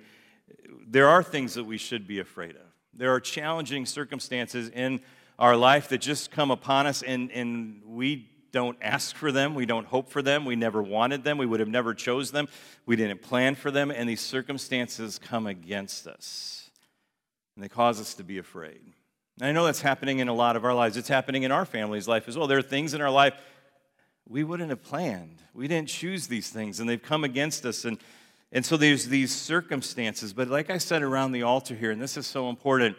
there 0.88 1.10
are 1.10 1.22
things 1.22 1.56
that 1.56 1.66
we 1.66 1.78
should 1.78 2.08
be 2.08 2.20
afraid 2.20 2.52
of. 2.56 2.62
There 2.94 3.14
are 3.14 3.20
challenging 3.20 3.86
circumstances 3.86 4.70
in 4.70 5.02
our 5.42 5.58
life 5.58 5.90
that 5.90 5.98
just 5.98 6.30
come 6.30 6.52
upon 6.52 6.86
us 6.86 7.02
and, 7.02 7.32
and 7.32 7.82
we 7.84 8.30
don't 8.52 8.78
ask 8.80 9.16
for 9.16 9.32
them 9.32 9.56
we 9.56 9.66
don't 9.66 9.88
hope 9.88 10.08
for 10.10 10.22
them 10.22 10.46
we 10.46 10.56
never 10.56 10.84
wanted 10.84 11.24
them 11.24 11.38
we 11.38 11.48
would 11.48 11.60
have 11.60 11.68
never 11.68 11.96
chose 11.96 12.32
them 12.32 12.48
we 12.86 12.96
didn't 12.96 13.24
plan 13.24 13.56
for 13.56 13.72
them 13.72 13.90
and 13.90 14.08
these 14.08 14.22
circumstances 14.22 15.18
come 15.18 15.48
against 15.48 16.06
us. 16.06 16.70
And 17.56 17.64
they 17.64 17.70
cause 17.70 18.00
us 18.00 18.14
to 18.16 18.24
be 18.24 18.38
afraid. 18.38 18.82
And 19.40 19.50
i 19.50 19.52
know 19.52 19.66
that's 19.66 19.82
happening 19.82 20.20
in 20.20 20.28
a 20.28 20.34
lot 20.34 20.56
of 20.56 20.64
our 20.64 20.76
lives. 20.76 20.96
It's 20.96 21.08
happening 21.08 21.42
in 21.44 21.52
our 21.52 21.66
family's 21.66 22.08
life 22.08 22.28
as 22.28 22.38
well. 22.38 22.48
There 22.48 22.60
are 22.60 22.64
things 22.64 22.94
in 22.94 23.02
our 23.02 23.10
life 23.10 23.34
we 24.30 24.44
wouldn't 24.44 24.70
have 24.70 24.84
planned. 24.84 25.42
We 25.56 25.68
didn't 25.68 25.90
choose 25.90 26.28
these 26.28 26.52
things 26.52 26.80
and 26.80 26.88
they've 26.88 27.02
come 27.02 27.24
against 27.24 27.66
us. 27.66 27.84
And 27.84 27.98
and 28.54 28.64
so 28.66 28.78
there's 28.78 29.08
these 29.08 29.34
circumstances. 29.34 30.34
But 30.34 30.50
like 30.50 30.70
i 30.70 30.78
said 30.78 31.02
around 31.02 31.32
the 31.32 31.42
altar 31.42 31.74
here 31.74 31.90
and 31.90 32.00
this 32.00 32.16
is 32.16 32.28
so 32.28 32.48
important 32.48 32.96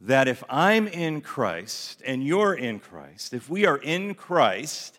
that 0.00 0.28
if 0.28 0.42
I'm 0.48 0.88
in 0.88 1.20
Christ 1.20 2.02
and 2.06 2.24
you're 2.24 2.54
in 2.54 2.78
Christ, 2.78 3.34
if 3.34 3.50
we 3.50 3.66
are 3.66 3.76
in 3.76 4.14
Christ, 4.14 4.98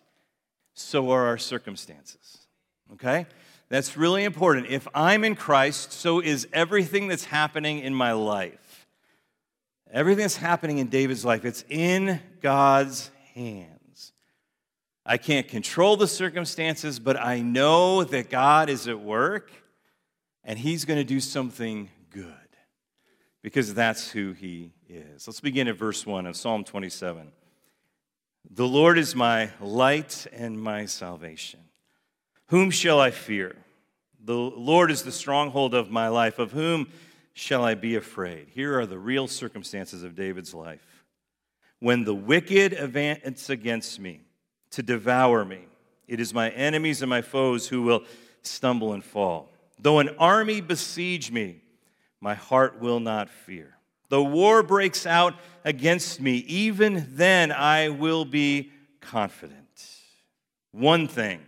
so 0.74 1.10
are 1.10 1.26
our 1.26 1.38
circumstances. 1.38 2.46
Okay? 2.92 3.26
That's 3.68 3.96
really 3.96 4.24
important. 4.24 4.66
If 4.68 4.86
I'm 4.94 5.24
in 5.24 5.34
Christ, 5.34 5.92
so 5.92 6.20
is 6.20 6.46
everything 6.52 7.08
that's 7.08 7.24
happening 7.24 7.78
in 7.80 7.94
my 7.94 8.12
life. 8.12 8.86
Everything 9.90 10.22
that's 10.22 10.36
happening 10.36 10.78
in 10.78 10.88
David's 10.88 11.24
life, 11.24 11.44
it's 11.44 11.64
in 11.68 12.20
God's 12.40 13.10
hands. 13.34 14.12
I 15.04 15.16
can't 15.16 15.48
control 15.48 15.96
the 15.96 16.06
circumstances, 16.06 16.98
but 16.98 17.18
I 17.18 17.40
know 17.40 18.04
that 18.04 18.30
God 18.30 18.68
is 18.70 18.86
at 18.88 19.00
work 19.00 19.50
and 20.44 20.58
He's 20.58 20.84
going 20.84 20.98
to 20.98 21.04
do 21.04 21.20
something 21.20 21.88
good 22.10 22.34
because 23.42 23.74
that's 23.74 24.10
who 24.10 24.32
He 24.32 24.72
is. 24.96 25.26
Let's 25.26 25.40
begin 25.40 25.68
at 25.68 25.76
verse 25.76 26.06
1 26.06 26.26
of 26.26 26.36
Psalm 26.36 26.64
27. 26.64 27.32
The 28.50 28.66
Lord 28.66 28.98
is 28.98 29.14
my 29.14 29.50
light 29.60 30.26
and 30.32 30.60
my 30.60 30.86
salvation. 30.86 31.60
Whom 32.48 32.70
shall 32.70 33.00
I 33.00 33.10
fear? 33.10 33.56
The 34.24 34.34
Lord 34.36 34.90
is 34.90 35.02
the 35.02 35.12
stronghold 35.12 35.74
of 35.74 35.90
my 35.90 36.08
life. 36.08 36.38
Of 36.38 36.52
whom 36.52 36.88
shall 37.32 37.64
I 37.64 37.74
be 37.74 37.96
afraid? 37.96 38.48
Here 38.54 38.78
are 38.78 38.86
the 38.86 38.98
real 38.98 39.26
circumstances 39.26 40.02
of 40.02 40.14
David's 40.14 40.54
life. 40.54 41.04
When 41.78 42.04
the 42.04 42.14
wicked 42.14 42.74
advance 42.74 43.50
against 43.50 43.98
me 43.98 44.20
to 44.70 44.82
devour 44.82 45.44
me, 45.44 45.60
it 46.06 46.20
is 46.20 46.34
my 46.34 46.50
enemies 46.50 47.02
and 47.02 47.10
my 47.10 47.22
foes 47.22 47.68
who 47.68 47.82
will 47.82 48.04
stumble 48.42 48.92
and 48.92 49.02
fall. 49.02 49.48
Though 49.78 49.98
an 49.98 50.10
army 50.18 50.60
besiege 50.60 51.32
me, 51.32 51.62
my 52.20 52.34
heart 52.34 52.80
will 52.80 53.00
not 53.00 53.28
fear. 53.28 53.76
The 54.12 54.22
war 54.22 54.62
breaks 54.62 55.06
out 55.06 55.36
against 55.64 56.20
me. 56.20 56.44
Even 56.46 57.06
then, 57.12 57.50
I 57.50 57.88
will 57.88 58.26
be 58.26 58.70
confident. 59.00 59.86
One 60.70 61.08
thing 61.08 61.40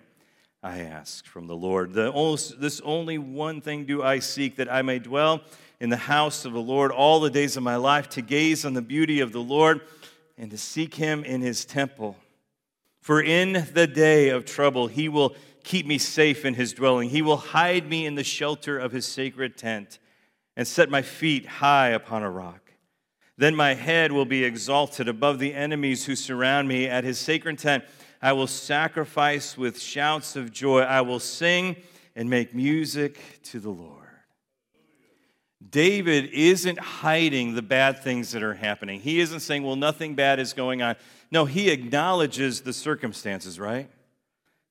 I 0.62 0.78
ask 0.78 1.26
from 1.26 1.46
the 1.46 1.54
Lord. 1.54 1.92
The 1.92 2.10
only, 2.10 2.40
this 2.58 2.80
only 2.80 3.18
one 3.18 3.60
thing 3.60 3.84
do 3.84 4.02
I 4.02 4.18
seek 4.20 4.56
that 4.56 4.72
I 4.72 4.80
may 4.80 4.98
dwell 4.98 5.42
in 5.78 5.90
the 5.90 5.98
house 5.98 6.46
of 6.46 6.54
the 6.54 6.58
Lord 6.58 6.90
all 6.90 7.20
the 7.20 7.28
days 7.28 7.58
of 7.58 7.62
my 7.62 7.76
life, 7.76 8.08
to 8.08 8.22
gaze 8.22 8.64
on 8.64 8.72
the 8.72 8.80
beauty 8.80 9.20
of 9.20 9.32
the 9.32 9.42
Lord 9.42 9.82
and 10.38 10.50
to 10.50 10.56
seek 10.56 10.94
him 10.94 11.22
in 11.22 11.42
his 11.42 11.66
temple. 11.66 12.16
For 13.02 13.20
in 13.20 13.66
the 13.74 13.86
day 13.86 14.30
of 14.30 14.46
trouble, 14.46 14.86
he 14.86 15.10
will 15.10 15.36
keep 15.64 15.84
me 15.84 15.98
safe 15.98 16.46
in 16.46 16.54
his 16.54 16.72
dwelling. 16.72 17.10
He 17.10 17.20
will 17.20 17.36
hide 17.36 17.90
me 17.90 18.06
in 18.06 18.14
the 18.14 18.24
shelter 18.24 18.78
of 18.78 18.90
his 18.90 19.04
sacred 19.04 19.58
tent 19.58 19.98
and 20.56 20.66
set 20.66 20.90
my 20.90 21.02
feet 21.02 21.46
high 21.46 21.88
upon 21.88 22.22
a 22.22 22.30
rock. 22.30 22.72
Then 23.36 23.56
my 23.56 23.74
head 23.74 24.12
will 24.12 24.24
be 24.24 24.44
exalted 24.44 25.08
above 25.08 25.38
the 25.38 25.54
enemies 25.54 26.04
who 26.04 26.14
surround 26.14 26.68
me. 26.68 26.86
At 26.86 27.04
his 27.04 27.18
sacred 27.18 27.58
tent, 27.58 27.84
I 28.22 28.32
will 28.32 28.46
sacrifice 28.46 29.58
with 29.58 29.80
shouts 29.80 30.36
of 30.36 30.52
joy. 30.52 30.82
I 30.82 31.00
will 31.00 31.18
sing 31.20 31.76
and 32.14 32.30
make 32.30 32.54
music 32.54 33.18
to 33.44 33.58
the 33.58 33.70
Lord. 33.70 34.02
David 35.68 36.26
isn't 36.26 36.78
hiding 36.78 37.54
the 37.54 37.62
bad 37.62 38.04
things 38.04 38.32
that 38.32 38.42
are 38.42 38.54
happening. 38.54 39.00
He 39.00 39.18
isn't 39.18 39.40
saying, 39.40 39.64
well, 39.64 39.76
nothing 39.76 40.14
bad 40.14 40.38
is 40.38 40.52
going 40.52 40.82
on. 40.82 40.94
No, 41.32 41.46
he 41.46 41.70
acknowledges 41.70 42.60
the 42.60 42.72
circumstances, 42.72 43.58
right? 43.58 43.90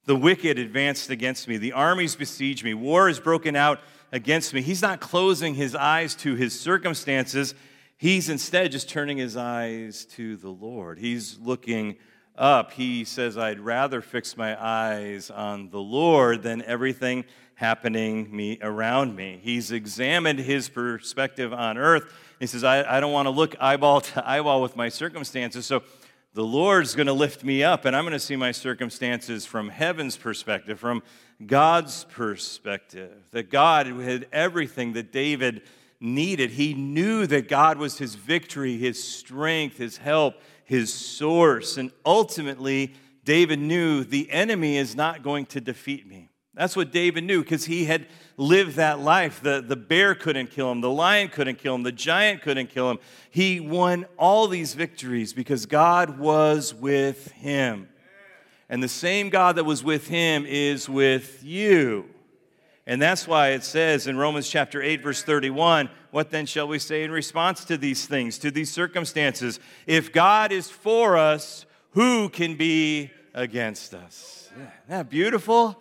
The 0.05 0.15
wicked 0.15 0.59
advanced 0.59 1.09
against 1.09 1.47
me. 1.47 1.57
The 1.57 1.73
armies 1.73 2.15
besiege 2.15 2.63
me. 2.63 2.73
War 2.73 3.09
is 3.09 3.19
broken 3.19 3.55
out 3.55 3.79
against 4.13 4.53
me. 4.53 4.61
He's 4.61 4.81
not 4.81 5.01
closing 5.01 5.55
his 5.55 5.75
eyes 5.75 6.13
to 6.17 6.35
his 6.35 6.57
circumstances. 6.57 7.55
He's 7.97 8.29
instead 8.29 8.71
just 8.71 8.87
turning 8.87 9.17
his 9.17 9.35
eyes 9.35 10.05
to 10.11 10.37
the 10.37 10.51
Lord. 10.51 10.99
He's 10.99 11.39
looking 11.39 11.97
up. 12.37 12.71
He 12.71 13.05
says, 13.05 13.37
I'd 13.37 13.59
rather 13.59 14.01
fix 14.01 14.37
my 14.37 14.55
eyes 14.63 15.31
on 15.31 15.71
the 15.71 15.79
Lord 15.79 16.43
than 16.43 16.61
everything 16.61 17.25
happening 17.55 18.35
me 18.35 18.59
around 18.61 19.15
me. 19.15 19.39
He's 19.41 19.71
examined 19.71 20.39
his 20.39 20.69
perspective 20.69 21.51
on 21.51 21.79
earth. 21.79 22.05
He 22.39 22.45
says, 22.45 22.63
I, 22.63 22.97
I 22.97 22.99
don't 22.99 23.13
want 23.13 23.25
to 23.25 23.31
look 23.31 23.55
eyeball 23.59 24.01
to 24.01 24.29
eyeball 24.29 24.61
with 24.61 24.75
my 24.75 24.89
circumstances. 24.89 25.65
So 25.65 25.81
the 26.35 26.43
Lord's 26.43 26.93
going 26.93 27.07
to 27.07 27.13
lift 27.13 27.43
me 27.43 27.63
up, 27.63 27.85
and 27.85 27.95
I'm 27.95 28.03
going 28.03 28.13
to 28.13 28.19
see 28.19 28.35
my 28.35 28.51
circumstances 28.51 29.45
from 29.45 29.69
heaven's 29.69 30.17
perspective, 30.17 30.79
from 30.79 31.01
God's 31.45 32.05
perspective. 32.05 33.11
That 33.31 33.49
God 33.49 33.87
had 33.87 34.27
everything 34.31 34.93
that 34.93 35.11
David 35.11 35.63
needed. 35.99 36.51
He 36.51 36.73
knew 36.73 37.25
that 37.27 37.47
God 37.47 37.77
was 37.77 37.97
his 37.97 38.15
victory, 38.15 38.77
his 38.77 39.01
strength, 39.01 39.77
his 39.77 39.97
help, 39.97 40.35
his 40.65 40.93
source. 40.93 41.77
And 41.77 41.91
ultimately, 42.05 42.93
David 43.23 43.59
knew 43.59 44.03
the 44.03 44.29
enemy 44.31 44.77
is 44.77 44.95
not 44.95 45.23
going 45.23 45.45
to 45.47 45.61
defeat 45.61 46.07
me. 46.07 46.29
That's 46.55 46.75
what 46.75 46.91
David 46.91 47.23
knew 47.23 47.41
because 47.41 47.65
he 47.65 47.85
had 47.85 48.05
lived 48.37 48.75
that 48.75 48.99
life. 48.99 49.41
The, 49.41 49.63
the 49.65 49.75
bear 49.75 50.13
couldn't 50.13 50.51
kill 50.51 50.71
him, 50.71 50.81
the 50.81 50.89
lion 50.89 51.29
couldn't 51.29 51.57
kill 51.57 51.73
him, 51.73 51.81
the 51.81 51.91
giant 51.91 52.43
couldn't 52.43 52.67
kill 52.67 52.91
him. 52.91 52.99
He 53.31 53.59
won 53.59 54.05
all 54.17 54.47
these 54.47 54.75
victories 54.75 55.33
because 55.33 55.65
God 55.65 56.19
was 56.19 56.73
with 56.73 57.31
him. 57.31 57.89
And 58.69 58.81
the 58.81 58.87
same 58.87 59.29
God 59.29 59.55
that 59.57 59.63
was 59.63 59.83
with 59.83 60.07
him 60.07 60.45
is 60.47 60.87
with 60.89 61.43
you. 61.43 62.09
And 62.85 63.01
that's 63.01 63.27
why 63.27 63.49
it 63.49 63.63
says 63.63 64.07
in 64.07 64.17
Romans 64.17 64.49
chapter 64.49 64.81
8, 64.81 65.01
verse 65.01 65.23
31, 65.23 65.89
what 66.11 66.31
then 66.31 66.45
shall 66.45 66.67
we 66.67 66.79
say 66.79 67.03
in 67.03 67.11
response 67.11 67.63
to 67.65 67.77
these 67.77 68.05
things, 68.05 68.37
to 68.39 68.51
these 68.51 68.71
circumstances? 68.71 69.59
If 69.87 70.11
God 70.11 70.51
is 70.51 70.69
for 70.69 71.17
us, 71.17 71.65
who 71.91 72.27
can 72.27 72.55
be 72.55 73.11
against 73.33 73.93
us? 73.93 74.49
Isn't 74.53 74.69
that 74.89 75.09
beautiful? 75.09 75.79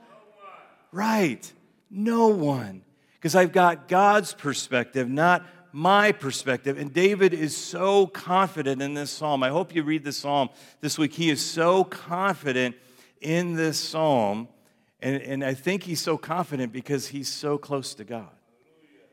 Right. 0.92 1.52
No 1.90 2.28
one. 2.28 2.82
Because 3.14 3.34
I've 3.34 3.52
got 3.52 3.88
God's 3.88 4.32
perspective, 4.32 5.08
not 5.08 5.44
my 5.72 6.12
perspective. 6.12 6.78
And 6.78 6.92
David 6.92 7.34
is 7.34 7.56
so 7.56 8.06
confident 8.06 8.82
in 8.82 8.94
this 8.94 9.10
psalm. 9.10 9.42
I 9.42 9.48
hope 9.48 9.74
you 9.74 9.82
read 9.82 10.04
the 10.04 10.12
psalm 10.12 10.50
this 10.80 10.98
week. 10.98 11.14
He 11.14 11.30
is 11.30 11.44
so 11.44 11.84
confident 11.84 12.76
in 13.20 13.54
this 13.54 13.78
psalm. 13.78 14.48
And, 15.00 15.20
and 15.22 15.44
I 15.44 15.54
think 15.54 15.82
he's 15.82 16.00
so 16.00 16.16
confident 16.16 16.72
because 16.72 17.08
he's 17.08 17.32
so 17.32 17.58
close 17.58 17.94
to 17.94 18.04
God. 18.04 18.30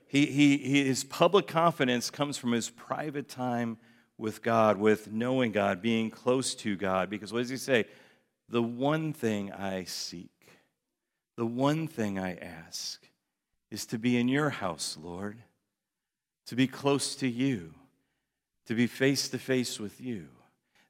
He, 0.08 0.26
he, 0.26 0.58
he, 0.58 0.86
his 0.86 1.04
public 1.04 1.48
confidence 1.48 2.10
comes 2.10 2.38
from 2.38 2.52
his 2.52 2.70
private 2.70 3.30
time 3.30 3.78
with 4.18 4.42
God, 4.42 4.78
with 4.78 5.12
knowing 5.12 5.52
God, 5.52 5.82
being 5.82 6.10
close 6.10 6.56
to 6.56 6.76
God. 6.76 7.10
Because 7.10 7.32
what 7.32 7.40
does 7.40 7.50
he 7.50 7.58
say? 7.58 7.86
The 8.50 8.62
one 8.62 9.14
thing 9.14 9.52
I 9.52 9.84
seek 9.84 10.32
the 11.40 11.46
one 11.46 11.88
thing 11.88 12.20
I 12.20 12.36
ask 12.36 13.02
is 13.72 13.86
to 13.86 13.98
be 13.98 14.18
in 14.18 14.28
your 14.28 14.50
house, 14.50 14.98
Lord, 15.02 15.42
to 16.50 16.56
be 16.56 16.66
close 16.66 17.14
to 17.14 17.28
you, 17.28 17.76
to 18.66 18.74
be 18.74 18.88
face 18.88 19.30
to 19.30 19.38
face 19.38 19.80
with 19.80 20.02
you. 20.02 20.26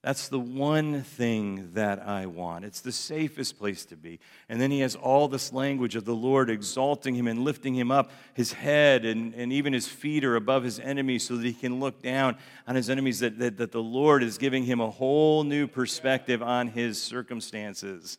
That's 0.01 0.29
the 0.29 0.39
one 0.39 1.03
thing 1.03 1.71
that 1.73 1.99
I 2.07 2.27
want. 2.27 2.63
It's 2.63 2.79
the 2.79 2.93
safest 2.93 3.59
place 3.59 3.83
to 3.87 3.97
be. 3.97 4.21
And 4.47 4.61
then 4.61 4.71
he 4.71 4.79
has 4.79 4.95
all 4.95 5.27
this 5.27 5.51
language 5.51 5.97
of 5.97 6.05
the 6.05 6.15
Lord 6.15 6.49
exalting 6.49 7.13
him 7.13 7.27
and 7.27 7.43
lifting 7.43 7.75
him 7.75 7.91
up. 7.91 8.11
His 8.35 8.53
head 8.53 9.03
and, 9.03 9.33
and 9.33 9.51
even 9.51 9.73
his 9.73 9.89
feet 9.89 10.23
are 10.23 10.37
above 10.37 10.63
his 10.63 10.79
enemies 10.79 11.27
so 11.27 11.35
that 11.35 11.45
he 11.45 11.51
can 11.51 11.81
look 11.81 12.01
down 12.01 12.37
on 12.65 12.75
his 12.75 12.89
enemies, 12.89 13.19
that, 13.19 13.37
that, 13.39 13.57
that 13.57 13.73
the 13.73 13.83
Lord 13.83 14.23
is 14.23 14.37
giving 14.37 14.63
him 14.63 14.79
a 14.79 14.89
whole 14.89 15.43
new 15.43 15.67
perspective 15.67 16.41
on 16.41 16.69
his 16.69 17.01
circumstances. 17.01 18.17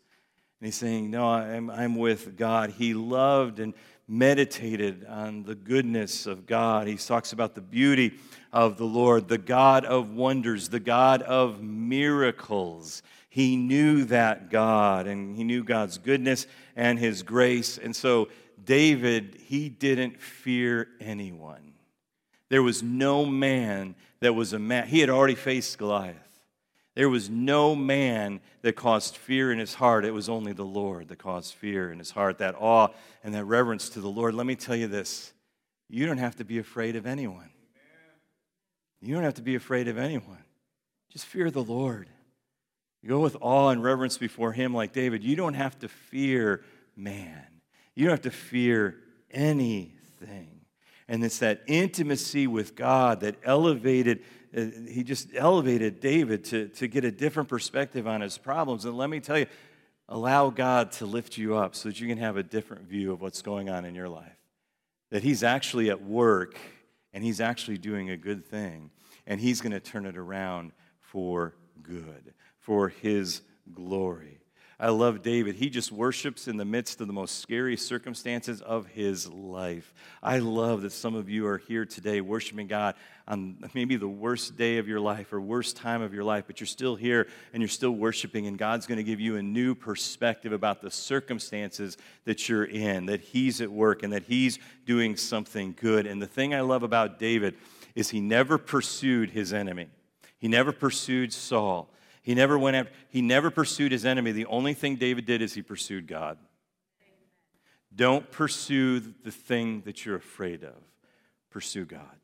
And 0.61 0.67
he's 0.67 0.77
saying, 0.77 1.11
No, 1.11 1.27
I'm, 1.31 1.71
I'm 1.71 1.97
with 1.97 2.37
God. 2.37 2.69
He 2.69 2.93
loved 2.93 3.61
and 3.61 3.73
meditated 4.11 5.07
on 5.09 5.45
the 5.45 5.55
goodness 5.55 6.27
of 6.27 6.45
God. 6.45 6.89
He 6.89 6.97
talks 6.97 7.33
about 7.33 7.55
the 7.55 7.61
beauty 7.61 8.15
of 8.53 8.77
the 8.77 8.85
Lord, 8.85 9.29
the 9.29 9.39
God 9.39 9.85
of 9.85 10.11
wonders, 10.11 10.69
the 10.69 10.81
God 10.81 11.23
of 11.23 11.63
miracles. 11.63 13.05
He 13.29 13.55
knew 13.55 14.05
that 14.07 14.51
God 14.51 15.07
and 15.07 15.37
he 15.37 15.45
knew 15.45 15.63
God's 15.63 15.97
goodness 15.99 16.49
and 16.75 16.99
his 16.99 17.23
grace. 17.23 17.79
And 17.79 17.95
so, 17.95 18.29
David, 18.65 19.39
he 19.45 19.69
didn't 19.69 20.21
fear 20.21 20.89
anyone. 21.01 21.75
There 22.49 22.65
was 22.65 22.83
no 22.83 23.25
man 23.25 23.95
that 24.19 24.35
was 24.35 24.53
a 24.53 24.59
man. 24.59 24.89
He 24.89 24.99
had 24.99 25.09
already 25.09 25.37
faced 25.37 25.79
Goliath. 25.79 26.30
There 26.95 27.09
was 27.09 27.31
no 27.31 27.77
man 27.77 28.41
that 28.63 28.75
caused 28.75 29.17
fear 29.17 29.53
in 29.53 29.59
his 29.59 29.75
heart. 29.75 30.05
It 30.05 30.11
was 30.11 30.29
only 30.29 30.53
the 30.53 30.65
Lord 30.65 31.09
that 31.09 31.19
caused 31.19 31.55
fear 31.55 31.93
in 31.93 31.99
his 31.99 32.11
heart, 32.11 32.39
that 32.39 32.57
awe 32.59 32.89
and 33.23 33.35
that 33.35 33.45
reverence 33.45 33.89
to 33.91 34.01
the 34.01 34.09
Lord. 34.09 34.35
Let 34.35 34.47
me 34.47 34.57
tell 34.57 34.77
you 34.77 34.89
this 34.89 35.33
you 35.89 36.07
don't 36.07 36.19
have 36.19 36.37
to 36.37 36.45
be 36.45 36.59
afraid 36.59 36.97
of 36.97 37.07
anyone. 37.07 37.51
You 39.01 39.15
don't 39.15 39.25
have 39.25 39.35
to 39.35 39.43
be 39.43 39.55
afraid 39.55 39.89
of 39.89 39.99
anyone. 39.99 40.45
Just 41.11 41.27
fear 41.27 41.51
the 41.51 41.63
Lord. 41.63 42.09
You 43.03 43.09
go 43.09 43.21
with 43.21 43.37
awe 43.41 43.71
and 43.71 43.83
reverence 43.83 44.19
before 44.19 44.53
him 44.53 44.75
like 44.75 44.93
David. 44.93 45.25
You 45.25 45.37
don't 45.37 45.55
have 45.55 45.79
to 45.81 45.89
fear 45.89 46.63
man, 46.97 47.47
you 47.95 48.05
don't 48.05 48.13
have 48.13 48.23
to 48.23 48.31
fear 48.31 48.97
anything. 49.31 50.60
And 51.11 51.25
it's 51.25 51.41
that 51.41 51.63
intimacy 51.67 52.47
with 52.47 52.77
God 52.77 53.21
that 53.21 53.35
elevated 53.45 54.23
uh, 54.57 54.65
he 54.89 55.05
just 55.05 55.29
elevated 55.37 56.01
David 56.01 56.45
to, 56.47 56.69
to 56.69 56.89
get 56.89 57.05
a 57.05 57.13
different 57.13 57.49
perspective 57.49 58.09
on 58.09 58.21
his 58.21 58.37
problems. 58.37 58.85
And 58.85 58.97
let 58.97 59.09
me 59.09 59.21
tell 59.21 59.39
you, 59.39 59.47
allow 60.09 60.51
God 60.51 60.91
to 60.93 61.07
lift 61.07 61.39
you 61.39 61.57
up 61.57 61.77
so 61.77 61.89
that 61.89 62.01
you 62.01 62.09
can 62.09 62.19
have 62.19 62.37
a 62.37 62.43
different 62.43 62.89
view 62.89 63.13
of 63.13 63.21
what's 63.21 63.43
going 63.43 63.71
on 63.71 63.85
in 63.85 63.95
your 63.95 64.09
life. 64.09 64.37
That 65.13 65.23
he's 65.23 65.45
actually 65.45 65.89
at 65.89 66.03
work 66.03 66.59
and 67.13 67.23
he's 67.23 67.41
actually 67.41 67.79
doing 67.79 68.11
a 68.11 68.17
good 68.17 68.45
thing. 68.45 68.91
And 69.25 69.41
he's 69.41 69.61
going 69.61 69.73
to 69.73 69.81
turn 69.81 70.05
it 70.05 70.17
around 70.17 70.73
for 70.99 71.55
good, 71.83 72.35
for 72.59 72.89
his 72.89 73.43
glory. 73.73 74.40
I 74.81 74.89
love 74.89 75.23
David. 75.23 75.57
He 75.57 75.69
just 75.69 75.93
worships 75.93 76.49
in 76.49 76.57
the 76.57 76.65
midst 76.65 77.03
of 77.03 77.07
the 77.07 77.13
most 77.13 77.41
scary 77.41 77.77
circumstances 77.77 78.63
of 78.63 78.87
his 78.87 79.29
life. 79.29 79.93
I 80.23 80.39
love 80.39 80.81
that 80.83 80.93
some 80.93 81.15
of 81.15 81.29
you 81.29 81.47
are 81.47 81.59
here 81.59 81.85
today 81.85 82.23
worshiping 82.23 82.67
God 82.67 82.95
on 83.29 83.59
maybe 83.75 83.97
the 83.97 84.09
worst 84.09 84.57
day 84.57 84.79
of 84.79 84.89
your 84.89 84.99
life 84.99 85.35
or 85.35 85.41
worst 85.41 85.77
time 85.77 86.01
of 86.01 86.15
your 86.15 86.25
life, 86.25 86.45
but 86.47 86.61
you're 86.61 86.67
still 86.67 86.97
here 86.97 87.29
and 87.53 87.61
you're 87.61 87.69
still 87.69 87.91
worshiping, 87.91 88.47
and 88.47 88.57
God's 88.57 88.87
going 88.87 88.97
to 88.97 89.05
give 89.05 89.21
you 89.21 89.37
a 89.37 89.43
new 89.43 89.75
perspective 89.75 90.53
about 90.53 90.81
the 90.81 90.91
circumstances 90.91 91.99
that 92.25 92.49
you're 92.49 92.65
in, 92.65 93.05
that 93.05 93.21
He's 93.21 93.61
at 93.61 93.71
work 93.71 94.03
and 94.03 94.15
that 94.15 94.23
He's 94.23 94.59
doing 94.87 95.15
something 95.15 95.75
good. 95.79 96.07
And 96.07 96.23
the 96.23 96.27
thing 96.27 96.55
I 96.55 96.63
love 96.63 96.83
about 96.83 97.19
David 97.19 97.55
is 97.95 98.09
he 98.09 98.21
never 98.21 98.57
pursued 98.57 99.31
his 99.31 99.53
enemy, 99.53 99.89
he 100.39 100.49
never 100.49 100.73
pursued 100.73 101.35
Saul. 101.35 101.93
He 102.23 102.35
never 102.35 102.59
went 102.59 102.77
after, 102.77 102.93
he 103.09 103.23
never 103.23 103.51
pursued 103.51 103.93
his 103.93 104.05
enemy. 104.05 104.33
The 104.33 104.47
only 104.47 104.75
thing 104.75 104.97
David 104.97 105.25
did 105.25 105.43
is 105.43 105.55
he 105.55 105.63
pursued 105.63 106.07
God. 106.07 106.39
Don't 107.95 108.31
pursue 108.31 109.01
the 109.01 109.33
thing 109.33 109.83
that 109.83 110.05
you're 110.05 110.17
afraid 110.17 110.63
of. 110.63 110.77
Pursue 111.51 111.85
God. 111.85 112.17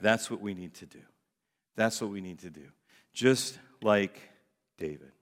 That's 0.00 0.30
what 0.30 0.40
we 0.40 0.54
need 0.54 0.74
to 0.74 0.86
do. 0.86 1.00
That's 1.76 2.00
what 2.00 2.10
we 2.10 2.20
need 2.20 2.38
to 2.40 2.50
do. 2.50 2.66
Just 3.12 3.58
like 3.82 4.20
David. 4.78 5.12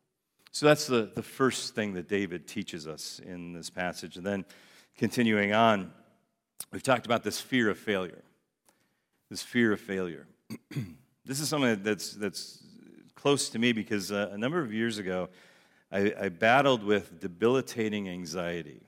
So 0.52 0.66
that's 0.66 0.86
the, 0.86 1.10
the 1.14 1.22
first 1.22 1.74
thing 1.74 1.94
that 1.94 2.08
David 2.08 2.46
teaches 2.46 2.86
us 2.86 3.20
in 3.24 3.52
this 3.52 3.68
passage. 3.68 4.16
And 4.16 4.24
then 4.24 4.44
continuing 4.96 5.52
on, 5.52 5.92
we've 6.72 6.82
talked 6.82 7.04
about 7.04 7.22
this 7.22 7.40
fear 7.40 7.68
of 7.68 7.78
failure. 7.78 8.22
This 9.28 9.42
fear 9.42 9.72
of 9.72 9.80
failure. 9.80 10.26
this 11.24 11.40
is 11.40 11.48
something 11.48 11.82
that's, 11.82 12.12
that's 12.12 12.62
close 13.16 13.48
to 13.48 13.58
me 13.58 13.72
because 13.72 14.12
uh, 14.12 14.30
a 14.30 14.38
number 14.38 14.60
of 14.60 14.72
years 14.72 14.98
ago, 14.98 15.28
I, 15.90 16.14
I 16.20 16.28
battled 16.28 16.84
with 16.84 17.18
debilitating 17.18 18.08
anxiety. 18.08 18.82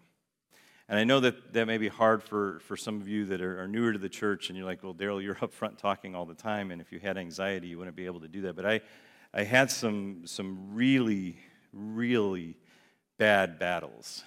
And 0.88 0.98
I 0.98 1.04
know 1.04 1.20
that 1.20 1.52
that 1.54 1.66
may 1.66 1.78
be 1.78 1.88
hard 1.88 2.22
for, 2.22 2.60
for 2.60 2.76
some 2.76 3.00
of 3.00 3.08
you 3.08 3.26
that 3.26 3.40
are, 3.40 3.62
are 3.62 3.68
newer 3.68 3.92
to 3.92 3.98
the 3.98 4.08
church, 4.08 4.48
and 4.48 4.56
you're 4.56 4.66
like, 4.66 4.82
well, 4.82 4.94
Daryl, 4.94 5.22
you're 5.22 5.36
up 5.42 5.52
front 5.52 5.78
talking 5.78 6.14
all 6.14 6.24
the 6.24 6.34
time, 6.34 6.70
and 6.70 6.80
if 6.80 6.92
you 6.92 7.00
had 7.00 7.18
anxiety, 7.18 7.68
you 7.68 7.78
wouldn't 7.78 7.96
be 7.96 8.06
able 8.06 8.20
to 8.20 8.28
do 8.28 8.42
that. 8.42 8.54
But 8.54 8.66
I, 8.66 8.80
I 9.34 9.42
had 9.42 9.70
some, 9.70 10.22
some 10.24 10.74
really, 10.74 11.38
really 11.72 12.56
bad 13.18 13.58
battles 13.58 14.24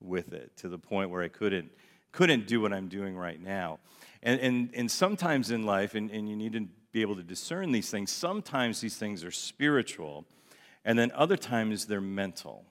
with 0.00 0.32
it 0.32 0.56
to 0.56 0.68
the 0.68 0.78
point 0.78 1.10
where 1.10 1.22
I 1.22 1.28
couldn't, 1.28 1.70
couldn't 2.12 2.46
do 2.46 2.60
what 2.60 2.72
I'm 2.72 2.88
doing 2.88 3.16
right 3.16 3.40
now. 3.40 3.78
And, 4.22 4.40
and, 4.40 4.70
and 4.74 4.90
sometimes 4.90 5.50
in 5.50 5.64
life, 5.64 5.94
and, 5.94 6.10
and 6.10 6.28
you 6.28 6.36
need 6.36 6.52
to 6.54 6.66
be 6.92 7.02
able 7.02 7.16
to 7.16 7.22
discern 7.22 7.72
these 7.72 7.90
things. 7.90 8.10
Sometimes 8.10 8.80
these 8.80 8.96
things 8.96 9.24
are 9.24 9.30
spiritual, 9.30 10.24
and 10.84 10.98
then 10.98 11.12
other 11.14 11.36
times 11.36 11.86
they're 11.86 12.00
mental. 12.00 12.64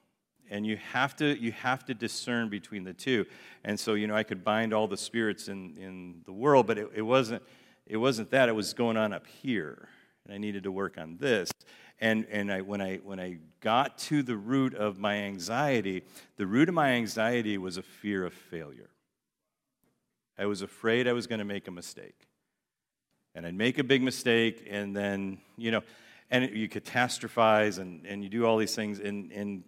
And 0.52 0.66
you 0.66 0.78
have 0.78 1.16
to 1.18 1.40
you 1.40 1.52
have 1.52 1.86
to 1.86 1.94
discern 1.94 2.50
between 2.50 2.84
the 2.84 2.94
two. 2.94 3.26
And 3.64 3.80
so, 3.80 3.94
you 3.94 4.08
know, 4.08 4.16
I 4.16 4.24
could 4.24 4.44
bind 4.44 4.74
all 4.74 4.88
the 4.88 4.98
spirits 4.98 5.48
in, 5.48 5.78
in 5.78 6.22
the 6.26 6.34
world, 6.34 6.66
but 6.66 6.80
it, 6.80 6.90
it 6.96 7.02
wasn't 7.04 7.44
it 7.90 7.98
wasn't 7.98 8.30
that, 8.32 8.50
it 8.50 8.54
was 8.54 8.74
going 8.74 8.98
on 8.98 9.12
up 9.14 9.26
here. 9.28 9.90
And 10.24 10.34
I 10.34 10.38
needed 10.38 10.64
to 10.64 10.72
work 10.72 10.98
on 10.98 11.18
this. 11.18 11.52
And, 12.00 12.26
and 12.32 12.52
I, 12.52 12.62
when, 12.62 12.82
I, 12.82 12.98
when 12.98 13.20
I 13.20 13.40
got 13.60 13.98
to 13.98 14.24
the 14.24 14.38
root 14.38 14.74
of 14.74 15.00
my 15.00 15.16
anxiety, 15.16 16.04
the 16.38 16.46
root 16.46 16.70
of 16.70 16.76
my 16.76 16.92
anxiety 16.92 17.58
was 17.58 17.78
a 17.78 17.82
fear 17.82 18.26
of 18.26 18.34
failure. 18.34 18.92
I 20.38 20.46
was 20.46 20.62
afraid 20.62 21.08
I 21.08 21.14
was 21.14 21.28
going 21.28 21.40
to 21.40 21.46
make 21.46 21.68
a 21.68 21.72
mistake. 21.72 22.29
And 23.40 23.48
I'd 23.48 23.56
make 23.56 23.78
a 23.78 23.86
big 23.86 24.02
mistake, 24.04 24.68
and 24.70 24.94
then, 24.94 25.38
you 25.56 25.72
know, 25.72 25.82
and 26.30 26.50
you 26.50 26.68
catastrophize 26.68 27.80
and, 27.80 28.06
and 28.06 28.22
you 28.22 28.28
do 28.28 28.46
all 28.46 28.58
these 28.58 28.76
things. 28.76 29.00
And, 29.00 29.32
and 29.32 29.64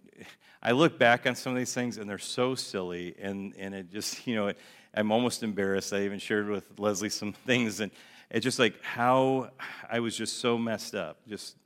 I 0.62 0.72
look 0.72 0.98
back 0.98 1.26
on 1.26 1.34
some 1.34 1.54
of 1.54 1.58
these 1.58 1.72
things, 1.72 1.96
and 1.96 2.06
they're 2.06 2.18
so 2.18 2.54
silly. 2.54 3.14
And, 3.18 3.54
and 3.56 3.74
it 3.74 3.90
just, 3.90 4.26
you 4.26 4.34
know, 4.34 4.48
it, 4.48 4.58
I'm 4.92 5.10
almost 5.10 5.42
embarrassed. 5.42 5.94
I 5.94 6.02
even 6.02 6.18
shared 6.18 6.50
with 6.50 6.78
Leslie 6.78 7.08
some 7.08 7.32
things, 7.46 7.80
and 7.80 7.90
it's 8.30 8.44
just 8.44 8.58
like 8.58 8.74
how 8.82 9.48
I 9.90 10.00
was 10.00 10.14
just 10.14 10.36
so 10.40 10.58
messed 10.58 10.94
up, 10.94 11.26
just 11.26 11.56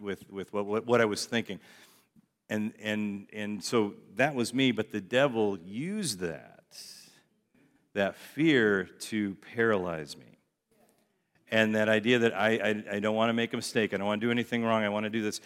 with, 0.00 0.24
with 0.30 0.50
what, 0.50 0.86
what 0.86 1.02
I 1.02 1.04
was 1.04 1.26
thinking. 1.26 1.60
And, 2.48 2.72
and, 2.82 3.26
and 3.34 3.62
so 3.62 3.92
that 4.16 4.34
was 4.34 4.54
me, 4.54 4.72
but 4.72 4.92
the 4.92 5.02
devil 5.02 5.58
used 5.58 6.20
that, 6.20 6.64
that 7.92 8.16
fear 8.16 8.84
to 9.00 9.34
paralyze 9.54 10.16
me. 10.16 10.33
And 11.50 11.74
that 11.74 11.88
idea 11.88 12.20
that 12.20 12.34
I, 12.34 12.48
I, 12.50 12.96
I 12.96 13.00
don't 13.00 13.14
want 13.14 13.28
to 13.28 13.34
make 13.34 13.52
a 13.52 13.56
mistake, 13.56 13.92
I 13.92 13.98
don't 13.98 14.06
want 14.06 14.20
to 14.20 14.26
do 14.26 14.30
anything 14.30 14.64
wrong, 14.64 14.82
I 14.82 14.88
want 14.88 15.04
to 15.04 15.10
do 15.10 15.22
this. 15.22 15.40
I 15.40 15.44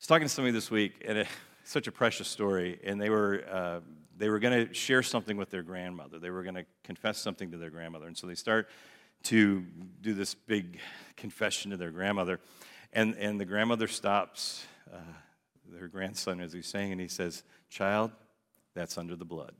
was 0.00 0.06
talking 0.06 0.26
to 0.26 0.32
somebody 0.32 0.52
this 0.52 0.70
week, 0.70 1.04
and 1.06 1.18
it's 1.18 1.30
such 1.64 1.86
a 1.86 1.92
precious 1.92 2.28
story, 2.28 2.80
and 2.84 3.00
they 3.00 3.10
were, 3.10 3.44
uh, 3.50 3.80
they 4.16 4.28
were 4.28 4.38
going 4.38 4.68
to 4.68 4.74
share 4.74 5.02
something 5.02 5.36
with 5.36 5.50
their 5.50 5.62
grandmother. 5.62 6.18
They 6.18 6.30
were 6.30 6.42
going 6.42 6.56
to 6.56 6.66
confess 6.82 7.18
something 7.18 7.50
to 7.52 7.56
their 7.56 7.70
grandmother. 7.70 8.06
And 8.06 8.16
so 8.16 8.26
they 8.26 8.34
start 8.34 8.68
to 9.24 9.64
do 10.02 10.14
this 10.14 10.34
big 10.34 10.78
confession 11.16 11.70
to 11.70 11.76
their 11.76 11.90
grandmother. 11.90 12.40
And, 12.92 13.14
and 13.16 13.40
the 13.40 13.44
grandmother 13.44 13.88
stops 13.88 14.64
uh, 14.92 14.98
their 15.72 15.88
grandson 15.88 16.40
as 16.40 16.52
he's 16.52 16.66
saying, 16.66 16.92
and 16.92 17.00
he 17.00 17.08
says, 17.08 17.42
Child, 17.70 18.12
that's 18.74 18.98
under 18.98 19.16
the 19.16 19.24
blood. 19.24 19.52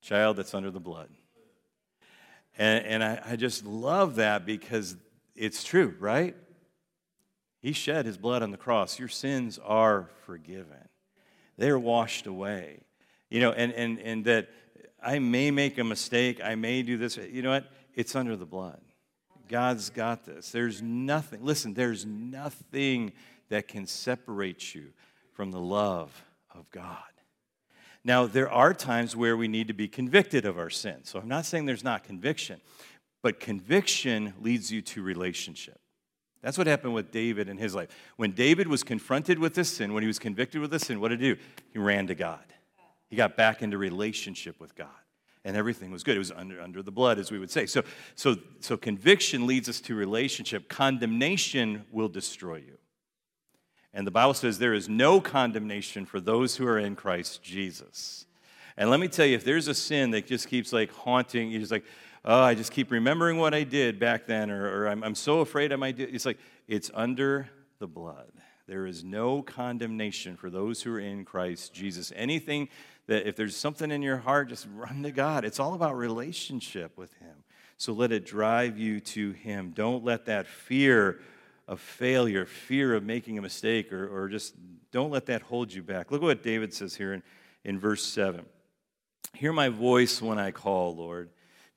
Child, 0.00 0.36
that's 0.36 0.54
under 0.54 0.70
the 0.70 0.80
blood. 0.80 1.08
And, 2.58 2.84
and 2.84 3.04
I, 3.04 3.22
I 3.24 3.36
just 3.36 3.64
love 3.64 4.16
that 4.16 4.44
because 4.44 4.96
it's 5.36 5.62
true, 5.62 5.94
right? 6.00 6.36
He 7.60 7.72
shed 7.72 8.04
his 8.04 8.18
blood 8.18 8.42
on 8.42 8.50
the 8.50 8.56
cross. 8.56 8.98
Your 8.98 9.08
sins 9.08 9.58
are 9.64 10.10
forgiven, 10.26 10.88
they're 11.56 11.78
washed 11.78 12.26
away. 12.26 12.80
You 13.30 13.40
know, 13.40 13.52
and, 13.52 13.72
and, 13.72 14.00
and 14.00 14.24
that 14.24 14.48
I 15.02 15.18
may 15.18 15.50
make 15.50 15.76
a 15.76 15.84
mistake, 15.84 16.40
I 16.42 16.54
may 16.54 16.82
do 16.82 16.96
this. 16.96 17.18
You 17.18 17.42
know 17.42 17.50
what? 17.50 17.70
It's 17.94 18.16
under 18.16 18.36
the 18.36 18.46
blood. 18.46 18.80
God's 19.48 19.90
got 19.90 20.24
this. 20.24 20.50
There's 20.50 20.80
nothing, 20.82 21.44
listen, 21.44 21.74
there's 21.74 22.06
nothing 22.06 23.12
that 23.48 23.68
can 23.68 23.86
separate 23.86 24.74
you 24.74 24.92
from 25.32 25.50
the 25.50 25.60
love 25.60 26.24
of 26.54 26.70
God. 26.70 26.96
Now, 28.08 28.24
there 28.24 28.50
are 28.50 28.72
times 28.72 29.14
where 29.14 29.36
we 29.36 29.48
need 29.48 29.68
to 29.68 29.74
be 29.74 29.86
convicted 29.86 30.46
of 30.46 30.58
our 30.58 30.70
sin. 30.70 31.00
So 31.02 31.18
I'm 31.18 31.28
not 31.28 31.44
saying 31.44 31.66
there's 31.66 31.84
not 31.84 32.04
conviction, 32.04 32.58
but 33.20 33.38
conviction 33.38 34.32
leads 34.40 34.72
you 34.72 34.80
to 34.80 35.02
relationship. 35.02 35.78
That's 36.40 36.56
what 36.56 36.66
happened 36.66 36.94
with 36.94 37.10
David 37.10 37.50
in 37.50 37.58
his 37.58 37.74
life. 37.74 37.90
When 38.16 38.32
David 38.32 38.66
was 38.66 38.82
confronted 38.82 39.38
with 39.38 39.52
this 39.52 39.68
sin, 39.68 39.92
when 39.92 40.02
he 40.02 40.06
was 40.06 40.18
convicted 40.18 40.62
with 40.62 40.70
this 40.70 40.86
sin, 40.86 41.00
what 41.00 41.08
did 41.08 41.20
he 41.20 41.34
do? 41.34 41.40
He 41.70 41.78
ran 41.78 42.06
to 42.06 42.14
God. 42.14 42.46
He 43.10 43.16
got 43.16 43.36
back 43.36 43.60
into 43.60 43.76
relationship 43.76 44.58
with 44.58 44.74
God 44.74 44.88
and 45.44 45.54
everything 45.54 45.90
was 45.90 46.02
good. 46.02 46.16
It 46.16 46.20
was 46.20 46.32
under, 46.32 46.62
under 46.62 46.82
the 46.82 46.90
blood, 46.90 47.18
as 47.18 47.30
we 47.30 47.38
would 47.38 47.50
say. 47.50 47.66
So, 47.66 47.82
so, 48.14 48.36
so 48.60 48.78
conviction 48.78 49.46
leads 49.46 49.68
us 49.68 49.82
to 49.82 49.94
relationship. 49.94 50.70
Condemnation 50.70 51.84
will 51.92 52.08
destroy 52.08 52.56
you. 52.56 52.78
And 53.98 54.06
the 54.06 54.12
Bible 54.12 54.32
says 54.32 54.60
there 54.60 54.74
is 54.74 54.88
no 54.88 55.20
condemnation 55.20 56.06
for 56.06 56.20
those 56.20 56.54
who 56.54 56.64
are 56.68 56.78
in 56.78 56.94
Christ 56.94 57.42
Jesus. 57.42 58.26
And 58.76 58.90
let 58.90 59.00
me 59.00 59.08
tell 59.08 59.26
you, 59.26 59.34
if 59.34 59.42
there's 59.42 59.66
a 59.66 59.74
sin 59.74 60.12
that 60.12 60.24
just 60.24 60.46
keeps 60.46 60.72
like 60.72 60.92
haunting, 60.92 61.50
you're 61.50 61.58
just 61.58 61.72
like, 61.72 61.84
oh, 62.24 62.40
I 62.40 62.54
just 62.54 62.70
keep 62.70 62.92
remembering 62.92 63.38
what 63.38 63.54
I 63.54 63.64
did 63.64 63.98
back 63.98 64.28
then, 64.28 64.52
or, 64.52 64.82
or 64.82 64.86
I'm, 64.86 65.02
I'm 65.02 65.16
so 65.16 65.40
afraid 65.40 65.72
I 65.72 65.76
might 65.76 65.96
do 65.96 66.06
it's 66.08 66.24
like, 66.24 66.38
it's 66.68 66.92
under 66.94 67.50
the 67.80 67.88
blood. 67.88 68.30
There 68.68 68.86
is 68.86 69.02
no 69.02 69.42
condemnation 69.42 70.36
for 70.36 70.48
those 70.48 70.80
who 70.80 70.94
are 70.94 71.00
in 71.00 71.24
Christ 71.24 71.74
Jesus. 71.74 72.12
Anything 72.14 72.68
that 73.08 73.26
if 73.26 73.34
there's 73.34 73.56
something 73.56 73.90
in 73.90 74.02
your 74.02 74.18
heart, 74.18 74.48
just 74.48 74.68
run 74.76 75.02
to 75.02 75.10
God. 75.10 75.44
It's 75.44 75.58
all 75.58 75.74
about 75.74 75.96
relationship 75.96 76.96
with 76.96 77.12
Him. 77.14 77.34
So 77.78 77.92
let 77.94 78.12
it 78.12 78.24
drive 78.24 78.78
you 78.78 79.00
to 79.00 79.32
Him. 79.32 79.72
Don't 79.74 80.04
let 80.04 80.26
that 80.26 80.46
fear 80.46 81.18
of 81.68 81.80
failure, 81.80 82.46
fear 82.46 82.94
of 82.94 83.04
making 83.04 83.38
a 83.38 83.42
mistake, 83.42 83.92
or, 83.92 84.08
or 84.08 84.28
just 84.28 84.54
don't 84.90 85.10
let 85.10 85.26
that 85.26 85.42
hold 85.42 85.72
you 85.72 85.82
back. 85.82 86.10
Look 86.10 86.22
at 86.22 86.24
what 86.24 86.42
David 86.42 86.72
says 86.72 86.96
here 86.96 87.12
in, 87.12 87.22
in 87.62 87.78
verse 87.78 88.02
7. 88.02 88.44
Hear 89.34 89.52
my 89.52 89.68
voice 89.68 90.22
when 90.22 90.38
I 90.38 90.50
call, 90.50 90.96
Lord. 90.96 91.28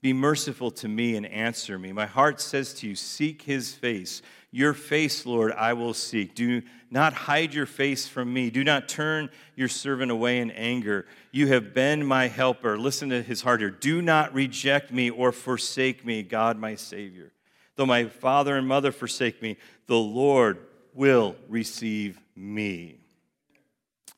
Be 0.02 0.14
merciful 0.14 0.72
to 0.72 0.88
me 0.88 1.16
and 1.16 1.26
answer 1.28 1.78
me. 1.78 1.92
My 1.92 2.08
heart 2.08 2.42
says 2.42 2.74
to 2.76 2.88
you, 2.88 2.96
Seek 2.96 3.44
his 3.44 3.74
face. 3.74 4.22
Your 4.50 4.74
face, 4.74 5.26
Lord, 5.26 5.52
I 5.54 5.74
will 5.74 5.94
seek. 5.94 6.34
Do 6.34 6.62
not 6.90 7.14
hide 7.14 7.54
your 7.54 7.66
face 7.66 8.08
from 8.08 8.34
me. 8.34 8.50
Do 8.50 8.64
not 8.64 8.90
turn 8.90 9.30
your 9.56 9.68
servant 9.68 10.12
away 10.12 10.40
in 10.40 10.52
anger. 10.52 11.06
You 11.32 11.48
have 11.48 11.74
been 11.74 12.06
my 12.06 12.28
helper. 12.28 12.78
Listen 12.78 13.10
to 13.10 13.22
his 13.22 13.42
heart 13.42 13.62
here. 13.62 13.70
Do 13.70 14.02
not 14.02 14.34
reject 14.34 14.92
me 14.92 15.10
or 15.10 15.32
forsake 15.32 16.06
me, 16.06 16.24
God 16.24 16.58
my 16.58 16.76
Savior. 16.76 17.32
Though 17.76 17.86
my 17.86 18.06
father 18.06 18.56
and 18.58 18.68
mother 18.68 18.92
forsake 18.92 19.42
me, 19.42 19.58
the 19.88 19.98
Lord 19.98 20.60
will 20.94 21.36
receive 21.48 22.20
me. 22.36 22.98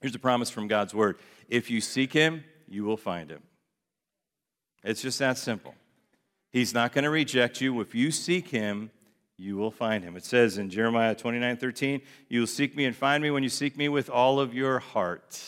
Here's 0.02 0.16
a 0.16 0.20
promise 0.20 0.50
from 0.50 0.68
God's 0.68 0.94
word 0.94 1.18
if 1.48 1.70
you 1.70 1.82
seek 1.82 2.14
him, 2.14 2.44
you 2.68 2.84
will 2.84 2.98
find 2.98 3.30
him. 3.30 3.42
It's 4.84 5.02
just 5.02 5.20
that 5.20 5.38
simple. 5.38 5.76
He's 6.52 6.74
not 6.74 6.92
going 6.92 7.04
to 7.04 7.10
reject 7.10 7.62
you. 7.62 7.80
If 7.82 7.96
you 7.96 8.12
seek 8.12 8.50
him, 8.50 8.92
you 9.38 9.56
will 9.56 9.72
find 9.72 10.04
him. 10.04 10.16
It 10.16 10.26
says 10.26 10.58
in 10.58 10.70
Jeremiah 10.70 11.16
29 11.16 11.58
13, 11.58 12.02
You 12.30 12.42
will 12.42 12.48
seek 12.48 12.76
me 12.76 12.86
and 12.86 12.96
find 12.96 13.24
me 13.24 13.32
when 13.32 13.44
you 13.44 13.50
seek 13.50 13.78
me 13.78 13.90
with 13.90 14.10
all 14.10 14.40
of 14.40 14.54
your 14.54 14.80
heart. 14.80 15.42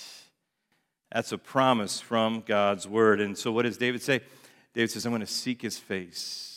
That's 1.12 1.32
a 1.32 1.38
promise 1.38 2.00
from 2.02 2.44
God's 2.46 2.88
word. 2.88 3.22
And 3.22 3.38
so, 3.38 3.52
what 3.52 3.64
does 3.64 3.78
David 3.78 4.02
say? 4.02 4.22
David 4.74 4.92
says, 4.92 5.06
I'm 5.06 5.12
going 5.12 5.22
to 5.22 5.28
seek 5.28 5.62
his 5.62 5.78
face. 5.78 6.55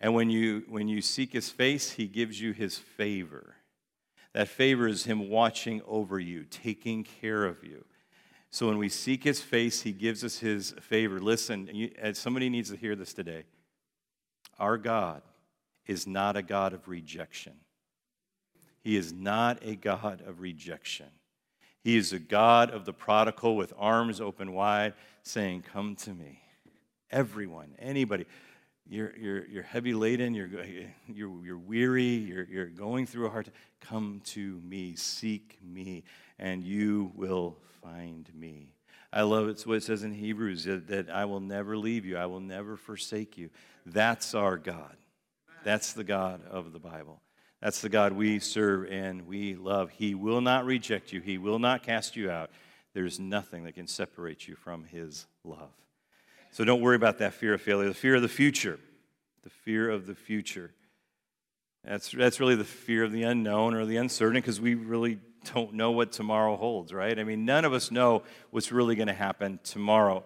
And 0.00 0.14
when 0.14 0.30
you, 0.30 0.64
when 0.68 0.88
you 0.88 1.02
seek 1.02 1.32
his 1.32 1.50
face, 1.50 1.92
he 1.92 2.06
gives 2.06 2.40
you 2.40 2.52
his 2.52 2.78
favor. 2.78 3.56
That 4.32 4.48
favor 4.48 4.88
is 4.88 5.04
him 5.04 5.28
watching 5.28 5.82
over 5.86 6.18
you, 6.18 6.44
taking 6.44 7.04
care 7.04 7.44
of 7.44 7.62
you. 7.64 7.84
So 8.50 8.66
when 8.66 8.78
we 8.78 8.88
seek 8.88 9.22
his 9.22 9.40
face, 9.40 9.82
he 9.82 9.92
gives 9.92 10.24
us 10.24 10.38
his 10.38 10.72
favor. 10.80 11.20
Listen, 11.20 11.68
you, 11.72 11.90
somebody 12.14 12.48
needs 12.48 12.70
to 12.70 12.76
hear 12.76 12.96
this 12.96 13.12
today. 13.12 13.44
Our 14.58 14.78
God 14.78 15.22
is 15.86 16.06
not 16.06 16.36
a 16.36 16.42
God 16.42 16.72
of 16.72 16.88
rejection. 16.88 17.54
He 18.82 18.96
is 18.96 19.12
not 19.12 19.58
a 19.62 19.76
God 19.76 20.22
of 20.26 20.40
rejection. 20.40 21.06
He 21.82 21.96
is 21.96 22.12
a 22.12 22.18
God 22.18 22.70
of 22.70 22.84
the 22.84 22.92
prodigal 22.92 23.56
with 23.56 23.72
arms 23.78 24.20
open 24.20 24.52
wide, 24.52 24.94
saying, 25.22 25.64
Come 25.72 25.96
to 25.96 26.10
me. 26.10 26.40
Everyone, 27.10 27.74
anybody. 27.78 28.26
You're, 28.88 29.16
you're, 29.16 29.46
you're 29.46 29.62
heavy 29.62 29.94
laden, 29.94 30.34
you're, 30.34 30.48
you're, 31.06 31.44
you're 31.44 31.58
weary, 31.58 32.04
you're, 32.04 32.44
you're 32.44 32.66
going 32.66 33.06
through 33.06 33.26
a 33.26 33.30
hard 33.30 33.46
time. 33.46 33.54
Come 33.80 34.20
to 34.26 34.60
me, 34.64 34.94
seek 34.94 35.58
me, 35.62 36.04
and 36.38 36.62
you 36.62 37.12
will 37.14 37.56
find 37.82 38.28
me. 38.34 38.74
I 39.12 39.22
love 39.22 39.48
it. 39.48 39.52
It's 39.52 39.66
what 39.66 39.78
it 39.78 39.82
says 39.82 40.04
in 40.04 40.12
Hebrews 40.12 40.64
that, 40.64 40.86
that 40.88 41.10
I 41.10 41.24
will 41.24 41.40
never 41.40 41.76
leave 41.76 42.04
you, 42.04 42.16
I 42.16 42.26
will 42.26 42.40
never 42.40 42.76
forsake 42.76 43.36
you. 43.36 43.50
That's 43.86 44.34
our 44.34 44.56
God. 44.56 44.96
That's 45.64 45.92
the 45.92 46.04
God 46.04 46.42
of 46.48 46.72
the 46.72 46.78
Bible. 46.78 47.20
That's 47.60 47.80
the 47.80 47.88
God 47.88 48.12
we 48.12 48.38
serve 48.38 48.90
and 48.90 49.26
we 49.26 49.54
love. 49.54 49.90
He 49.90 50.14
will 50.14 50.40
not 50.40 50.64
reject 50.64 51.12
you, 51.12 51.20
He 51.20 51.38
will 51.38 51.58
not 51.58 51.82
cast 51.82 52.16
you 52.16 52.30
out. 52.30 52.50
There's 52.92 53.20
nothing 53.20 53.64
that 53.64 53.74
can 53.74 53.86
separate 53.86 54.48
you 54.48 54.56
from 54.56 54.84
His 54.84 55.26
love. 55.44 55.70
So 56.52 56.64
don't 56.64 56.80
worry 56.80 56.96
about 56.96 57.18
that 57.18 57.34
fear 57.34 57.54
of 57.54 57.60
failure, 57.60 57.88
the 57.88 57.94
fear 57.94 58.16
of 58.16 58.22
the 58.22 58.28
future. 58.28 58.78
The 59.42 59.50
fear 59.50 59.88
of 59.88 60.06
the 60.06 60.14
future. 60.14 60.72
That's, 61.84 62.10
that's 62.10 62.40
really 62.40 62.56
the 62.56 62.64
fear 62.64 63.04
of 63.04 63.12
the 63.12 63.22
unknown 63.22 63.74
or 63.74 63.86
the 63.86 63.96
uncertain 63.96 64.40
because 64.40 64.60
we 64.60 64.74
really 64.74 65.18
don't 65.54 65.74
know 65.74 65.92
what 65.92 66.12
tomorrow 66.12 66.56
holds, 66.56 66.92
right? 66.92 67.18
I 67.18 67.24
mean, 67.24 67.44
none 67.44 67.64
of 67.64 67.72
us 67.72 67.90
know 67.90 68.22
what's 68.50 68.70
really 68.70 68.96
going 68.96 69.08
to 69.08 69.14
happen 69.14 69.58
tomorrow. 69.64 70.24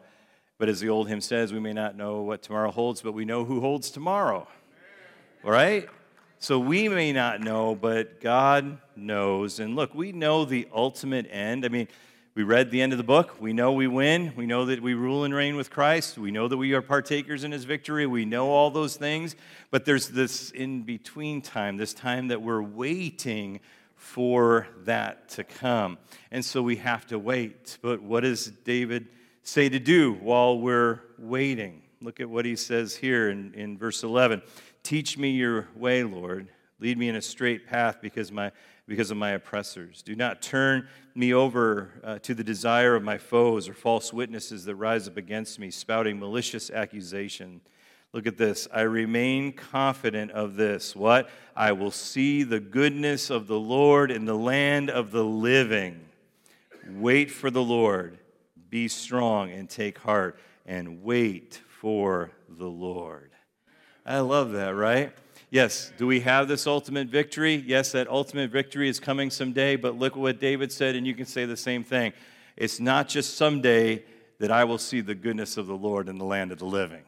But 0.59 0.69
as 0.69 0.81
the 0.81 0.89
old 0.89 1.09
hymn 1.09 1.21
says, 1.21 1.53
we 1.53 1.61
may 1.61 1.73
not 1.73 1.97
know 1.97 2.23
what 2.23 2.43
tomorrow 2.43 2.71
holds, 2.71 3.03
but 3.03 3.13
we 3.13 3.25
know 3.25 3.45
who 3.45 3.61
holds 3.61 3.91
tomorrow, 3.91 4.49
right? 5.43 5.89
So 6.39 6.59
we 6.59 6.89
may 6.89 7.13
not 7.13 7.41
know, 7.41 7.75
but 7.75 8.21
God 8.21 8.79
knows. 8.97 9.61
And 9.61 9.77
look, 9.77 9.95
we 9.95 10.13
know 10.13 10.45
the 10.45 10.69
ultimate 10.73 11.27
end. 11.31 11.65
I 11.65 11.69
mean, 11.69 11.89
we 12.35 12.43
read 12.43 12.73
the 12.73 12.83
end 12.83 12.93
of 12.93 12.99
the 12.99 13.05
book. 13.05 13.41
We 13.41 13.53
know 13.53 13.73
we 13.73 13.87
win. 13.87 14.33
We 14.37 14.47
know 14.47 14.65
that 14.65 14.83
we 14.83 14.95
rule 14.95 15.23
and 15.23 15.33
reign 15.33 15.55
with 15.55 15.71
Christ. 15.71 16.19
We 16.19 16.33
know 16.33 16.49
that 16.49 16.57
we 16.57 16.75
are 16.75 16.83
partakers 16.83 17.45
in 17.45 17.53
his 17.53 17.63
victory. 17.63 18.09
We 18.09 18.25
know 18.25 18.49
all 18.49 18.73
those 18.73 18.97
things. 18.97 19.37
But 19.71 19.85
there's 19.85 20.09
this 20.09 20.51
in 20.51 20.83
between 20.83 21.43
time, 21.43 21.77
this 21.77 21.95
time 21.95 22.29
that 22.29 22.43
we're 22.43 22.61
waiting 22.61 23.61
for 23.95 24.67
that 24.83 25.29
to 25.31 25.45
come. 25.45 25.97
And 26.33 26.45
so 26.45 26.61
we 26.61 26.75
have 26.77 27.07
to 27.07 27.21
wait. 27.21 27.79
But 27.81 28.03
what 28.03 28.25
does 28.25 28.47
David 28.47 29.07
say 29.45 29.69
to 29.69 29.79
do 29.79 30.15
while 30.15 30.59
we're 30.59 31.03
waiting? 31.17 31.83
Look 32.01 32.19
at 32.19 32.29
what 32.29 32.45
he 32.45 32.57
says 32.57 32.97
here 32.97 33.31
in, 33.31 33.55
in 33.55 33.79
verse 33.79 34.03
11 34.03 34.43
Teach 34.83 35.17
me 35.17 35.31
your 35.31 35.69
way, 35.77 36.03
Lord. 36.03 36.49
Lead 36.81 36.99
me 36.99 37.09
in 37.09 37.15
a 37.15 37.23
straight 37.23 37.67
path 37.67 37.99
because 38.03 38.33
my 38.33 38.51
because 38.87 39.11
of 39.11 39.17
my 39.17 39.31
oppressors. 39.31 40.03
Do 40.03 40.15
not 40.15 40.43
turn 40.43 40.89
me 41.15 41.33
over 41.33 41.91
uh, 42.03 42.19
to 42.21 42.35
the 42.35 42.45
desire 42.45 42.95
of 42.95 43.03
my 43.03 43.19
foes 43.19 43.69
or 43.69 43.75
false 43.75 44.13
witnesses 44.13 44.65
that 44.65 44.75
rise 44.75 45.09
up 45.09 45.17
against 45.17 45.59
me, 45.59 45.71
spouting 45.71 46.19
malicious 46.19 46.71
accusation. 46.71 47.61
Look 48.13 48.27
at 48.27 48.37
this. 48.37 48.69
I 48.73 48.83
remain 48.83 49.53
confident 49.53 50.31
of 50.33 50.57
this. 50.57 50.95
What? 50.95 51.29
I 51.57 51.73
will 51.73 51.91
see 51.91 52.43
the 52.43 52.61
goodness 52.61 53.31
of 53.31 53.47
the 53.47 53.59
Lord 53.59 54.11
in 54.11 54.25
the 54.25 54.37
land 54.37 54.91
of 54.91 55.11
the 55.11 55.25
living. 55.25 56.01
Wait 56.91 57.31
for 57.31 57.51
the 57.51 57.63
Lord. 57.63 58.19
Be 58.71 58.89
strong 58.89 59.51
and 59.51 59.69
take 59.69 59.99
heart 59.99 60.39
and 60.67 61.03
wait 61.03 61.61
for 61.81 62.31
the 62.49 62.69
Lord. 62.69 63.31
I 64.05 64.21
love 64.21 64.53
that, 64.53 64.75
right? 64.75 65.13
Yes, 65.55 65.93
do 65.97 66.09
we 66.09 66.19
have 66.19 66.49
this 66.49 66.67
ultimate 66.67 67.07
victory? 67.07 67.63
Yes, 67.65 67.93
that 67.93 68.09
ultimate 68.09 68.51
victory 68.51 68.89
is 68.89 68.99
coming 68.99 69.31
someday, 69.31 69.77
but 69.77 69.97
look 69.97 70.17
what 70.17 70.41
David 70.41 70.73
said, 70.73 70.97
and 70.97 71.07
you 71.07 71.15
can 71.15 71.27
say 71.27 71.45
the 71.45 71.57
same 71.57 71.85
thing. 71.85 72.13
It's 72.57 72.81
not 72.81 73.09
just 73.09 73.37
someday 73.37 74.03
that 74.41 74.51
I 74.51 74.65
will 74.65 74.79
see 74.79 75.01
the 75.01 75.15
goodness 75.15 75.57
of 75.57 75.69
the 75.69 75.77
Lord 75.77 76.09
in 76.09 76.19
the 76.19 76.25
land 76.25 76.51
of 76.51 76.59
the 76.59 76.65
living. 76.65 77.05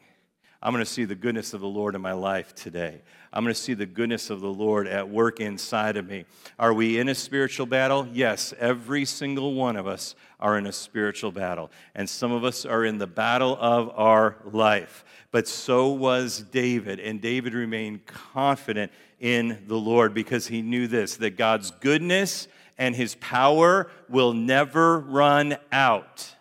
I'm 0.61 0.73
going 0.73 0.83
to 0.83 0.89
see 0.89 1.05
the 1.05 1.15
goodness 1.15 1.53
of 1.53 1.61
the 1.61 1.67
Lord 1.67 1.95
in 1.95 2.01
my 2.01 2.13
life 2.13 2.55
today. 2.55 3.01
I'm 3.31 3.43
going 3.43 3.53
to 3.53 3.59
see 3.59 3.73
the 3.73 3.85
goodness 3.85 4.29
of 4.29 4.41
the 4.41 4.51
Lord 4.51 4.87
at 4.87 5.09
work 5.09 5.39
inside 5.39 5.97
of 5.97 6.07
me. 6.07 6.25
Are 6.57 6.73
we 6.73 6.99
in 6.99 7.09
a 7.09 7.15
spiritual 7.15 7.65
battle? 7.65 8.07
Yes, 8.11 8.53
every 8.57 9.05
single 9.05 9.53
one 9.53 9.75
of 9.75 9.85
us 9.85 10.15
are 10.39 10.57
in 10.57 10.65
a 10.65 10.71
spiritual 10.71 11.31
battle. 11.31 11.71
And 11.93 12.09
some 12.09 12.31
of 12.31 12.43
us 12.43 12.65
are 12.65 12.85
in 12.85 12.97
the 12.97 13.07
battle 13.07 13.57
of 13.59 13.91
our 13.95 14.37
life 14.45 15.03
but 15.31 15.47
so 15.47 15.89
was 15.89 16.41
David. 16.51 16.99
And 16.99 17.21
David 17.21 17.53
remained 17.53 18.05
confident 18.05 18.91
in 19.19 19.63
the 19.67 19.77
Lord 19.77 20.13
because 20.13 20.47
he 20.47 20.61
knew 20.61 20.87
this 20.87 21.17
that 21.17 21.37
God's 21.37 21.71
goodness 21.71 22.47
and 22.77 22.95
his 22.95 23.15
power 23.15 23.89
will 24.09 24.33
never 24.33 24.99
run 24.99 25.57
out. 25.71 26.35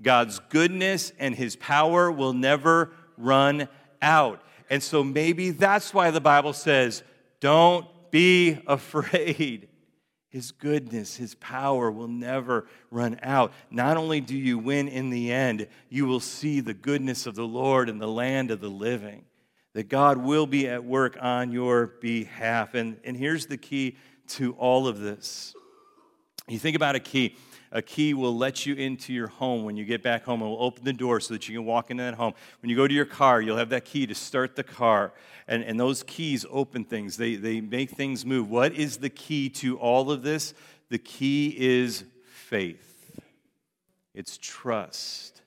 God's 0.00 0.40
goodness 0.48 1.12
and 1.18 1.34
his 1.34 1.56
power 1.56 2.10
will 2.10 2.32
never 2.32 2.90
run 3.16 3.68
out. 4.00 4.42
And 4.70 4.82
so 4.82 5.04
maybe 5.04 5.50
that's 5.50 5.92
why 5.92 6.10
the 6.10 6.20
Bible 6.20 6.52
says, 6.52 7.02
don't 7.40 7.86
be 8.10 8.58
afraid. 8.66 9.68
His 10.28 10.50
goodness, 10.50 11.16
His 11.16 11.36
power 11.36 11.90
will 11.92 12.08
never 12.08 12.66
run 12.90 13.20
out. 13.22 13.52
Not 13.70 13.96
only 13.96 14.20
do 14.20 14.36
you 14.36 14.58
win 14.58 14.88
in 14.88 15.10
the 15.10 15.30
end, 15.30 15.68
you 15.88 16.06
will 16.06 16.18
see 16.18 16.58
the 16.58 16.74
goodness 16.74 17.26
of 17.26 17.36
the 17.36 17.46
Lord 17.46 17.88
in 17.88 17.98
the 17.98 18.08
land 18.08 18.50
of 18.50 18.60
the 18.60 18.68
living. 18.68 19.24
That 19.74 19.88
God 19.88 20.18
will 20.18 20.46
be 20.46 20.68
at 20.68 20.84
work 20.84 21.16
on 21.20 21.52
your 21.52 21.86
behalf. 22.00 22.74
And, 22.74 22.96
and 23.04 23.16
here's 23.16 23.46
the 23.46 23.56
key 23.56 23.96
to 24.28 24.54
all 24.54 24.88
of 24.88 24.98
this. 24.98 25.54
You 26.48 26.58
think 26.58 26.76
about 26.76 26.94
a 26.96 27.00
key 27.00 27.36
a 27.74 27.82
key 27.82 28.14
will 28.14 28.34
let 28.34 28.64
you 28.64 28.74
into 28.76 29.12
your 29.12 29.26
home 29.26 29.64
when 29.64 29.76
you 29.76 29.84
get 29.84 30.00
back 30.00 30.24
home. 30.24 30.40
It 30.40 30.44
will 30.46 30.62
open 30.62 30.84
the 30.84 30.92
door 30.92 31.18
so 31.18 31.34
that 31.34 31.48
you 31.48 31.58
can 31.58 31.66
walk 31.66 31.90
into 31.90 32.04
that 32.04 32.14
home. 32.14 32.32
When 32.62 32.70
you 32.70 32.76
go 32.76 32.86
to 32.86 32.94
your 32.94 33.04
car, 33.04 33.42
you'll 33.42 33.56
have 33.56 33.70
that 33.70 33.84
key 33.84 34.06
to 34.06 34.14
start 34.14 34.54
the 34.54 34.62
car. 34.62 35.12
And, 35.48 35.64
and 35.64 35.78
those 35.78 36.04
keys 36.04 36.46
open 36.50 36.84
things, 36.84 37.16
they, 37.16 37.34
they 37.34 37.60
make 37.60 37.90
things 37.90 38.24
move. 38.24 38.48
What 38.48 38.72
is 38.72 38.98
the 38.98 39.10
key 39.10 39.50
to 39.50 39.76
all 39.78 40.12
of 40.12 40.22
this? 40.22 40.54
The 40.88 40.98
key 40.98 41.54
is 41.58 42.04
faith, 42.24 43.20
it's 44.14 44.38
trust, 44.40 45.42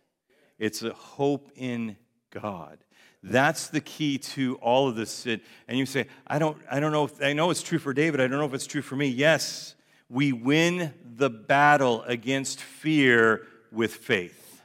it's 0.60 0.84
a 0.84 0.92
hope 0.92 1.50
in 1.56 1.96
God. 2.30 2.78
That's 3.24 3.70
the 3.70 3.82
key 3.82 4.18
to 4.20 4.56
all 4.56 4.88
of 4.88 4.96
this. 4.96 5.26
And 5.26 5.42
you 5.70 5.86
say, 5.86 6.08
I 6.28 6.40
don't, 6.40 6.58
I 6.70 6.80
don't 6.80 6.92
know 6.92 7.06
if 7.06 7.22
I 7.22 7.34
know 7.34 7.50
it's 7.50 7.63
true 7.63 7.80
for 7.80 7.94
David. 7.94 8.22
I 8.22 8.28
don't 8.28 8.40
know 8.40 8.46
if 8.46 8.54
it's 8.54 8.68
true 8.68 8.82
for 8.82 8.96
me. 8.96 9.08
Yes, 9.08 9.76
we 10.10 10.32
win 10.32 10.93
the 11.04 11.30
battle 11.30 12.04
against 12.04 12.62
fear 12.62 13.46
with 13.72 13.93
faith. 13.93 14.62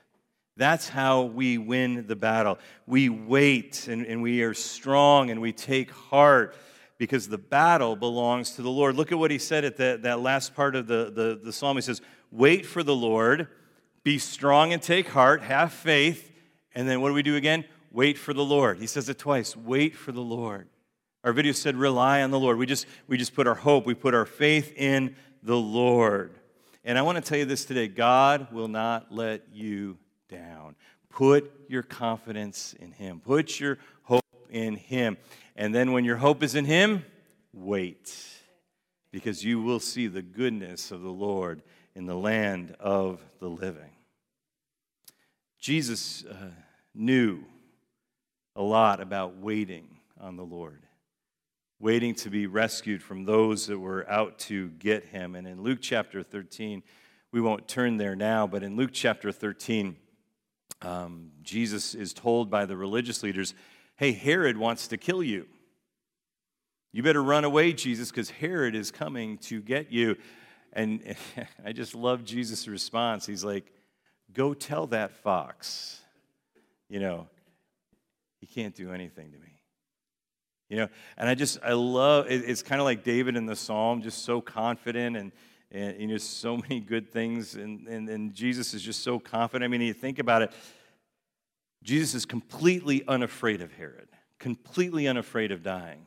That's 0.57 0.88
how 0.88 1.22
we 1.22 1.59
win 1.59 2.07
the 2.07 2.16
battle. 2.16 2.59
We 2.87 3.09
wait 3.09 3.88
and, 3.88 4.07
and 4.07 4.22
we 4.22 4.42
are 4.42 4.55
strong 4.55 5.31
and 5.31 5.40
we 5.40 5.52
take 5.52 5.90
heart 5.90 6.55
because 6.98 7.28
the 7.28 7.38
battle 7.38 7.96
belongs 7.96 8.52
to 8.52 8.62
the 8.62 8.70
Lord. 8.70 8.94
Look 8.94 9.11
at 9.11 9.18
what 9.18 9.31
he 9.31 9.38
said 9.38 9.64
at 9.64 9.76
the, 9.76 9.98
that 10.02 10.20
last 10.20 10.55
part 10.55 10.76
of 10.76 10.87
the, 10.87 11.11
the, 11.12 11.40
the 11.42 11.52
psalm. 11.52 11.76
He 11.76 11.83
says, 11.83 12.00
Wait 12.31 12.64
for 12.64 12.83
the 12.83 12.94
Lord, 12.94 13.48
be 14.05 14.18
strong 14.18 14.72
and 14.72 14.81
take 14.81 15.09
heart, 15.09 15.42
have 15.42 15.72
faith. 15.72 16.31
And 16.74 16.88
then 16.88 17.00
what 17.00 17.09
do 17.09 17.14
we 17.14 17.22
do 17.22 17.37
again? 17.37 17.64
Wait 17.90 18.16
for 18.16 18.33
the 18.33 18.44
Lord. 18.44 18.78
He 18.78 18.87
says 18.87 19.09
it 19.09 19.18
twice 19.18 19.57
wait 19.57 19.96
for 19.96 20.12
the 20.12 20.20
Lord. 20.20 20.68
Our 21.24 21.33
video 21.33 21.52
said 21.52 21.76
rely 21.76 22.22
on 22.22 22.31
the 22.31 22.38
Lord. 22.38 22.57
We 22.57 22.66
just, 22.66 22.87
we 23.07 23.16
just 23.16 23.35
put 23.35 23.46
our 23.46 23.55
hope, 23.55 23.87
we 23.87 23.94
put 23.94 24.14
our 24.14 24.26
faith 24.26 24.72
in 24.76 25.14
the 25.42 25.57
Lord. 25.57 26.33
And 26.85 26.98
I 26.98 27.02
want 27.02 27.16
to 27.16 27.22
tell 27.22 27.38
you 27.38 27.44
this 27.44 27.64
today 27.64 27.88
God 27.88 28.52
will 28.52 28.68
not 28.68 29.12
let 29.12 29.42
you 29.52 29.98
down. 30.28 30.76
Put 31.11 31.52
your 31.68 31.83
confidence 31.83 32.74
in 32.78 32.92
Him, 32.92 33.20
put 33.20 33.61
your 33.61 33.78
hope 34.02 34.24
in 34.50 34.76
Him. 34.76 35.18
And 35.57 35.74
then 35.74 35.92
when 35.92 36.05
your 36.05 36.16
hope 36.16 36.42
is 36.42 36.55
in 36.55 36.64
Him, 36.64 37.05
wait, 37.52 38.14
because 39.11 39.44
you 39.44 39.61
will 39.61 39.81
see 39.81 40.07
the 40.07 40.22
goodness 40.22 40.90
of 40.90 41.02
the 41.02 41.11
Lord 41.11 41.62
in 41.94 42.07
the 42.07 42.16
land 42.16 42.74
of 42.81 43.20
the 43.40 43.48
living. 43.48 43.90
Jesus 45.59 46.24
uh, 46.24 46.50
knew 46.94 47.44
a 48.57 48.62
lot 48.62 49.00
about 49.00 49.37
waiting 49.37 49.87
on 50.20 50.37
the 50.37 50.44
Lord 50.44 50.83
waiting 51.83 52.14
to 52.14 52.31
be 52.31 52.47
rescued 52.47 53.03
from 53.03 53.25
those 53.25 53.66
that 53.66 53.77
were 53.77 54.09
out 54.09 54.38
to 54.38 54.68
get 54.79 55.05
him. 55.07 55.35
And 55.35 55.49
in 55.49 55.62
Luke 55.62 55.81
chapter 55.83 56.23
13, 56.23 56.81
we 57.33 57.40
won't 57.40 57.66
turn 57.66 57.97
there 57.97 58.14
now, 58.14 58.47
but 58.47 58.62
in 58.62 58.77
Luke 58.77 58.90
chapter 58.92 59.33
13, 59.33 59.97
um, 60.83 61.33
Jesus 61.42 61.97
is 61.97 62.12
told 62.12 62.49
by 62.49 62.66
the 62.66 62.77
religious 62.77 63.25
leaders, 63.25 63.53
Hey, 63.97 64.12
Herod 64.12 64.57
wants 64.57 64.87
to 64.88 64.97
kill 64.97 65.25
you. 65.25 65.49
You 66.92 67.03
better 67.03 67.23
run 67.23 67.42
away, 67.42 67.73
Jesus, 67.73 68.11
because 68.11 68.31
Herod 68.31 68.77
is 68.77 68.92
coming 68.92 69.38
to 69.38 69.61
get 69.61 69.90
you. 69.90 70.16
And 70.73 71.16
I 71.64 71.73
just 71.73 71.97
love 71.97 72.25
Jesus' 72.25 72.68
response. 72.68 73.27
He's 73.27 73.45
like, 73.45 73.73
Go 74.33 74.55
tell 74.55 74.87
that 74.88 75.11
fox, 75.11 76.01
you 76.88 77.01
know, 77.01 77.27
he 78.40 78.47
can't 78.47 78.75
do 78.75 78.92
anything 78.92 79.33
to 79.33 79.38
me. 79.38 79.52
You 80.72 80.78
know, 80.78 80.88
and 81.18 81.28
I 81.28 81.35
just, 81.35 81.58
I 81.62 81.74
love, 81.74 82.28
it's 82.30 82.62
kind 82.62 82.80
of 82.80 82.87
like 82.87 83.04
David 83.04 83.37
in 83.37 83.44
the 83.44 83.54
psalm, 83.54 84.00
just 84.00 84.24
so 84.24 84.40
confident 84.40 85.18
and, 85.18 85.30
and 85.70 86.00
you 86.00 86.06
know, 86.06 86.16
so 86.16 86.56
many 86.68 86.80
good 86.80 87.12
things. 87.12 87.56
And, 87.56 87.87
and, 87.87 88.08
and 88.08 88.32
Jesus 88.32 88.72
is 88.72 88.80
just 88.80 89.02
so 89.02 89.18
confident. 89.18 89.66
I 89.66 89.68
mean, 89.68 89.82
you 89.82 89.92
think 89.92 90.18
about 90.18 90.40
it, 90.40 90.50
Jesus 91.82 92.14
is 92.14 92.24
completely 92.24 93.06
unafraid 93.06 93.61
of 93.61 93.70
Herod, 93.72 94.08
completely 94.38 95.06
unafraid 95.06 95.52
of 95.52 95.62
dying. 95.62 96.06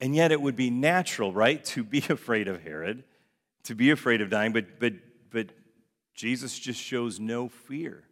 And 0.00 0.14
yet 0.14 0.30
it 0.30 0.40
would 0.40 0.54
be 0.54 0.70
natural, 0.70 1.32
right, 1.32 1.64
to 1.64 1.82
be 1.82 1.98
afraid 2.08 2.46
of 2.46 2.62
Herod, 2.62 3.02
to 3.64 3.74
be 3.74 3.90
afraid 3.90 4.20
of 4.20 4.30
dying, 4.30 4.52
but, 4.52 4.78
but, 4.78 4.92
but 5.32 5.48
Jesus 6.14 6.56
just 6.56 6.80
shows 6.80 7.18
no 7.18 7.48
fear. 7.48 8.04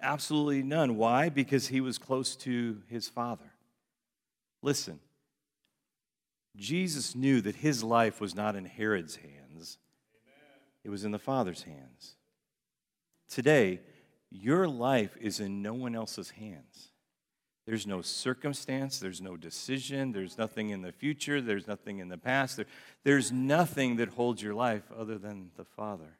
Absolutely 0.00 0.62
none. 0.62 0.96
Why? 0.96 1.28
Because 1.28 1.68
he 1.68 1.82
was 1.82 1.98
close 1.98 2.36
to 2.36 2.80
his 2.88 3.06
Father. 3.06 3.47
Listen, 4.62 5.00
Jesus 6.56 7.14
knew 7.14 7.40
that 7.40 7.56
his 7.56 7.84
life 7.84 8.20
was 8.20 8.34
not 8.34 8.56
in 8.56 8.64
Herod's 8.64 9.16
hands, 9.16 9.78
it 10.84 10.90
was 10.90 11.04
in 11.04 11.12
the 11.12 11.18
Father's 11.18 11.62
hands. 11.62 12.14
Today, 13.28 13.80
your 14.30 14.66
life 14.66 15.16
is 15.20 15.40
in 15.40 15.62
no 15.62 15.74
one 15.74 15.94
else's 15.94 16.30
hands. 16.30 16.88
There's 17.66 17.86
no 17.86 18.00
circumstance, 18.00 18.98
there's 18.98 19.20
no 19.20 19.36
decision, 19.36 20.12
there's 20.12 20.38
nothing 20.38 20.70
in 20.70 20.80
the 20.80 20.92
future, 20.92 21.42
there's 21.42 21.66
nothing 21.66 21.98
in 21.98 22.08
the 22.08 22.16
past. 22.16 22.56
There, 22.56 22.66
there's 23.04 23.30
nothing 23.30 23.96
that 23.96 24.08
holds 24.08 24.42
your 24.42 24.54
life 24.54 24.84
other 24.96 25.18
than 25.18 25.50
the 25.56 25.64
Father. 25.64 26.16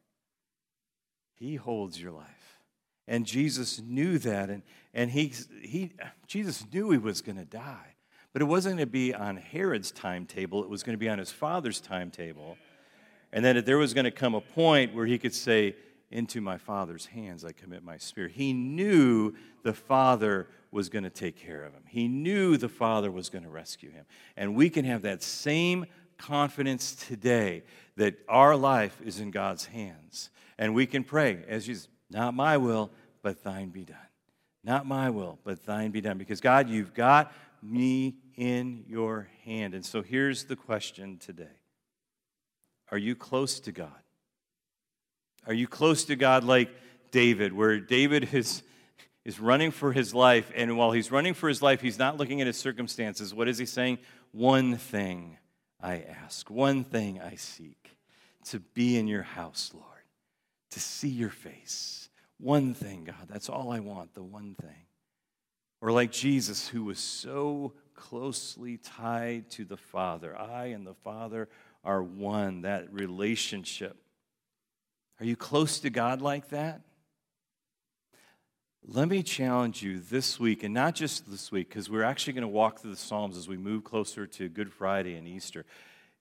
He 1.34 1.54
holds 1.54 2.00
your 2.00 2.12
life. 2.12 2.60
And 3.06 3.24
Jesus 3.24 3.80
knew 3.80 4.18
that, 4.18 4.50
and, 4.50 4.62
and 4.92 5.10
he, 5.10 5.32
he, 5.62 5.92
Jesus 6.26 6.66
knew 6.70 6.90
he 6.90 6.98
was 6.98 7.22
going 7.22 7.38
to 7.38 7.46
die. 7.46 7.94
But 8.38 8.42
it 8.44 8.50
wasn't 8.50 8.76
going 8.76 8.86
to 8.86 8.92
be 8.92 9.12
on 9.12 9.36
Herod's 9.36 9.90
timetable, 9.90 10.62
it 10.62 10.70
was 10.70 10.84
going 10.84 10.94
to 10.94 10.96
be 10.96 11.08
on 11.08 11.18
his 11.18 11.32
father's 11.32 11.80
timetable. 11.80 12.56
And 13.32 13.44
then 13.44 13.64
there 13.64 13.78
was 13.78 13.92
going 13.94 14.04
to 14.04 14.12
come 14.12 14.36
a 14.36 14.40
point 14.40 14.94
where 14.94 15.06
he 15.06 15.18
could 15.18 15.34
say, 15.34 15.74
into 16.12 16.40
my 16.40 16.56
Father's 16.56 17.06
hands 17.06 17.44
I 17.44 17.50
commit 17.50 17.82
my 17.82 17.96
spirit. 17.96 18.30
He 18.30 18.52
knew 18.52 19.34
the 19.64 19.72
Father 19.72 20.46
was 20.70 20.88
going 20.88 21.02
to 21.02 21.10
take 21.10 21.34
care 21.34 21.64
of 21.64 21.72
him, 21.72 21.82
he 21.88 22.06
knew 22.06 22.56
the 22.56 22.68
Father 22.68 23.10
was 23.10 23.28
going 23.28 23.42
to 23.42 23.50
rescue 23.50 23.90
him. 23.90 24.04
And 24.36 24.54
we 24.54 24.70
can 24.70 24.84
have 24.84 25.02
that 25.02 25.20
same 25.20 25.86
confidence 26.16 26.94
today 26.94 27.64
that 27.96 28.14
our 28.28 28.54
life 28.54 29.00
is 29.04 29.18
in 29.18 29.32
God's 29.32 29.64
hands. 29.64 30.30
And 30.58 30.76
we 30.76 30.86
can 30.86 31.02
pray 31.02 31.42
as 31.48 31.66
Jesus, 31.66 31.88
not 32.08 32.34
my 32.34 32.56
will, 32.56 32.92
but 33.20 33.42
thine 33.42 33.70
be 33.70 33.84
done. 33.84 33.96
Not 34.62 34.86
my 34.86 35.10
will, 35.10 35.40
but 35.42 35.66
thine 35.66 35.90
be 35.90 36.00
done. 36.00 36.18
Because 36.18 36.40
God, 36.40 36.68
you've 36.68 36.94
got 36.94 37.32
me 37.60 38.14
in 38.38 38.84
your 38.86 39.28
hand. 39.44 39.74
And 39.74 39.84
so 39.84 40.00
here's 40.00 40.44
the 40.44 40.56
question 40.56 41.18
today 41.18 41.58
Are 42.90 42.96
you 42.96 43.14
close 43.14 43.60
to 43.60 43.72
God? 43.72 43.90
Are 45.46 45.52
you 45.52 45.66
close 45.66 46.04
to 46.04 46.16
God 46.16 46.44
like 46.44 46.70
David, 47.10 47.52
where 47.52 47.80
David 47.80 48.32
is, 48.32 48.62
is 49.24 49.40
running 49.40 49.70
for 49.70 49.92
his 49.92 50.14
life, 50.14 50.52
and 50.54 50.78
while 50.78 50.92
he's 50.92 51.10
running 51.10 51.34
for 51.34 51.48
his 51.48 51.62
life, 51.62 51.80
he's 51.80 51.98
not 51.98 52.16
looking 52.16 52.40
at 52.40 52.46
his 52.46 52.56
circumstances. 52.56 53.34
What 53.34 53.48
is 53.48 53.58
he 53.58 53.66
saying? 53.66 53.98
One 54.30 54.76
thing 54.76 55.38
I 55.80 56.04
ask, 56.24 56.48
one 56.48 56.84
thing 56.84 57.20
I 57.20 57.34
seek 57.34 57.96
to 58.50 58.60
be 58.60 58.98
in 58.98 59.08
your 59.08 59.22
house, 59.22 59.72
Lord, 59.74 59.84
to 60.70 60.80
see 60.80 61.08
your 61.08 61.30
face. 61.30 62.08
One 62.38 62.72
thing, 62.72 63.04
God, 63.04 63.26
that's 63.28 63.48
all 63.48 63.72
I 63.72 63.80
want, 63.80 64.14
the 64.14 64.22
one 64.22 64.54
thing. 64.54 64.86
Or 65.80 65.92
like 65.92 66.12
Jesus, 66.12 66.68
who 66.68 66.84
was 66.84 66.98
so 66.98 67.72
closely 67.98 68.76
tied 68.76 69.50
to 69.50 69.64
the 69.64 69.76
Father. 69.76 70.38
I 70.38 70.66
and 70.66 70.86
the 70.86 70.94
Father 70.94 71.48
are 71.84 72.02
one, 72.02 72.62
that 72.62 72.92
relationship. 72.92 73.96
Are 75.18 75.26
you 75.26 75.34
close 75.34 75.80
to 75.80 75.90
God 75.90 76.22
like 76.22 76.50
that? 76.50 76.82
Let 78.86 79.08
me 79.08 79.22
challenge 79.24 79.82
you 79.82 79.98
this 79.98 80.38
week, 80.38 80.62
and 80.62 80.72
not 80.72 80.94
just 80.94 81.28
this 81.28 81.50
week, 81.50 81.68
because 81.68 81.90
we're 81.90 82.04
actually 82.04 82.34
going 82.34 82.42
to 82.42 82.48
walk 82.48 82.78
through 82.78 82.92
the 82.92 82.96
Psalms 82.96 83.36
as 83.36 83.48
we 83.48 83.56
move 83.56 83.82
closer 83.82 84.26
to 84.26 84.48
Good 84.48 84.72
Friday 84.72 85.16
and 85.16 85.26
Easter, 85.26 85.66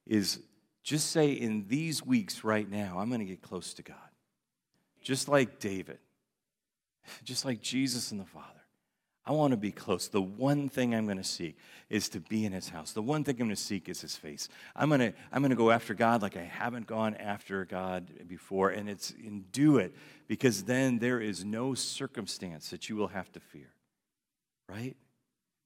is 0.06 0.40
just 0.84 1.12
say 1.12 1.32
in 1.32 1.68
these 1.68 2.04
weeks 2.04 2.44
right 2.44 2.70
now, 2.70 2.98
I'm 2.98 3.10
going 3.10 3.20
to 3.20 3.26
get 3.26 3.42
close 3.42 3.76
to 3.76 3.84
God. 3.84 3.96
Just 5.02 5.30
like 5.30 5.60
David, 5.60 6.00
just 7.24 7.46
like 7.46 7.62
Jesus 7.62 8.12
and 8.12 8.20
the 8.20 8.26
Father. 8.26 8.57
I 9.28 9.34
want 9.34 9.52
to 9.52 9.58
be 9.58 9.72
close. 9.72 10.08
The 10.08 10.22
one 10.22 10.70
thing 10.70 10.96
I'm 10.96 11.04
going 11.04 11.18
to 11.18 11.24
seek 11.24 11.58
is 11.90 12.08
to 12.10 12.22
be 12.22 12.46
in 12.46 12.54
his 12.54 12.70
house. 12.70 12.94
The 12.94 13.02
one 13.02 13.26
thing 13.26 13.36
I'm 13.36 13.48
going 13.48 13.50
to 13.50 13.62
seek 13.62 13.90
is 13.90 14.00
his 14.00 14.16
face. 14.16 14.48
I'm 14.74 14.88
going 14.88 15.02
to, 15.02 15.14
I'm 15.34 15.42
going 15.42 15.50
to 15.50 15.58
go 15.58 15.70
after 15.70 15.94
God 15.94 16.22
like 16.22 16.38
I 16.38 16.44
haven't 16.44 16.88
gone 16.88 17.14
after 17.16 17.66
God 17.66 18.10
before, 18.26 18.70
and 18.70 18.90
it's 18.90 19.14
and 19.22 19.52
do 19.52 19.80
it 19.80 19.94
because 20.30 20.64
then 20.64 21.00
there 21.00 21.20
is 21.20 21.44
no 21.44 21.74
circumstance 21.74 22.70
that 22.70 22.88
you 22.88 22.96
will 22.96 23.10
have 23.10 23.30
to 23.34 23.42
fear. 23.42 23.74
Right? 24.70 24.96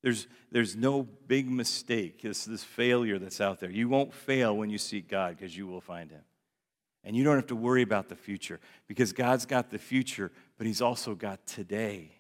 There's, 0.02 0.26
there's 0.52 0.76
no 0.76 1.04
big 1.04 1.48
mistake, 1.48 2.24
this, 2.24 2.46
this 2.46 2.64
failure 2.64 3.20
that's 3.20 3.40
out 3.40 3.60
there. 3.60 3.70
You 3.70 3.88
won't 3.88 4.12
fail 4.12 4.58
when 4.58 4.72
you 4.72 4.80
seek 4.80 5.08
God 5.08 5.38
because 5.38 5.56
you 5.56 5.68
will 5.68 5.82
find 5.82 6.10
him. 6.10 6.24
And 7.04 7.16
you 7.16 7.24
don't 7.24 7.36
have 7.36 7.48
to 7.48 7.56
worry 7.56 7.84
about 7.84 8.10
the 8.10 8.16
future 8.16 8.60
because 8.88 9.14
God's 9.14 9.46
got 9.46 9.70
the 9.70 9.78
future, 9.78 10.32
but 10.58 10.66
he's 10.66 10.82
also 10.82 11.14
got 11.14 11.46
today. 11.46 12.14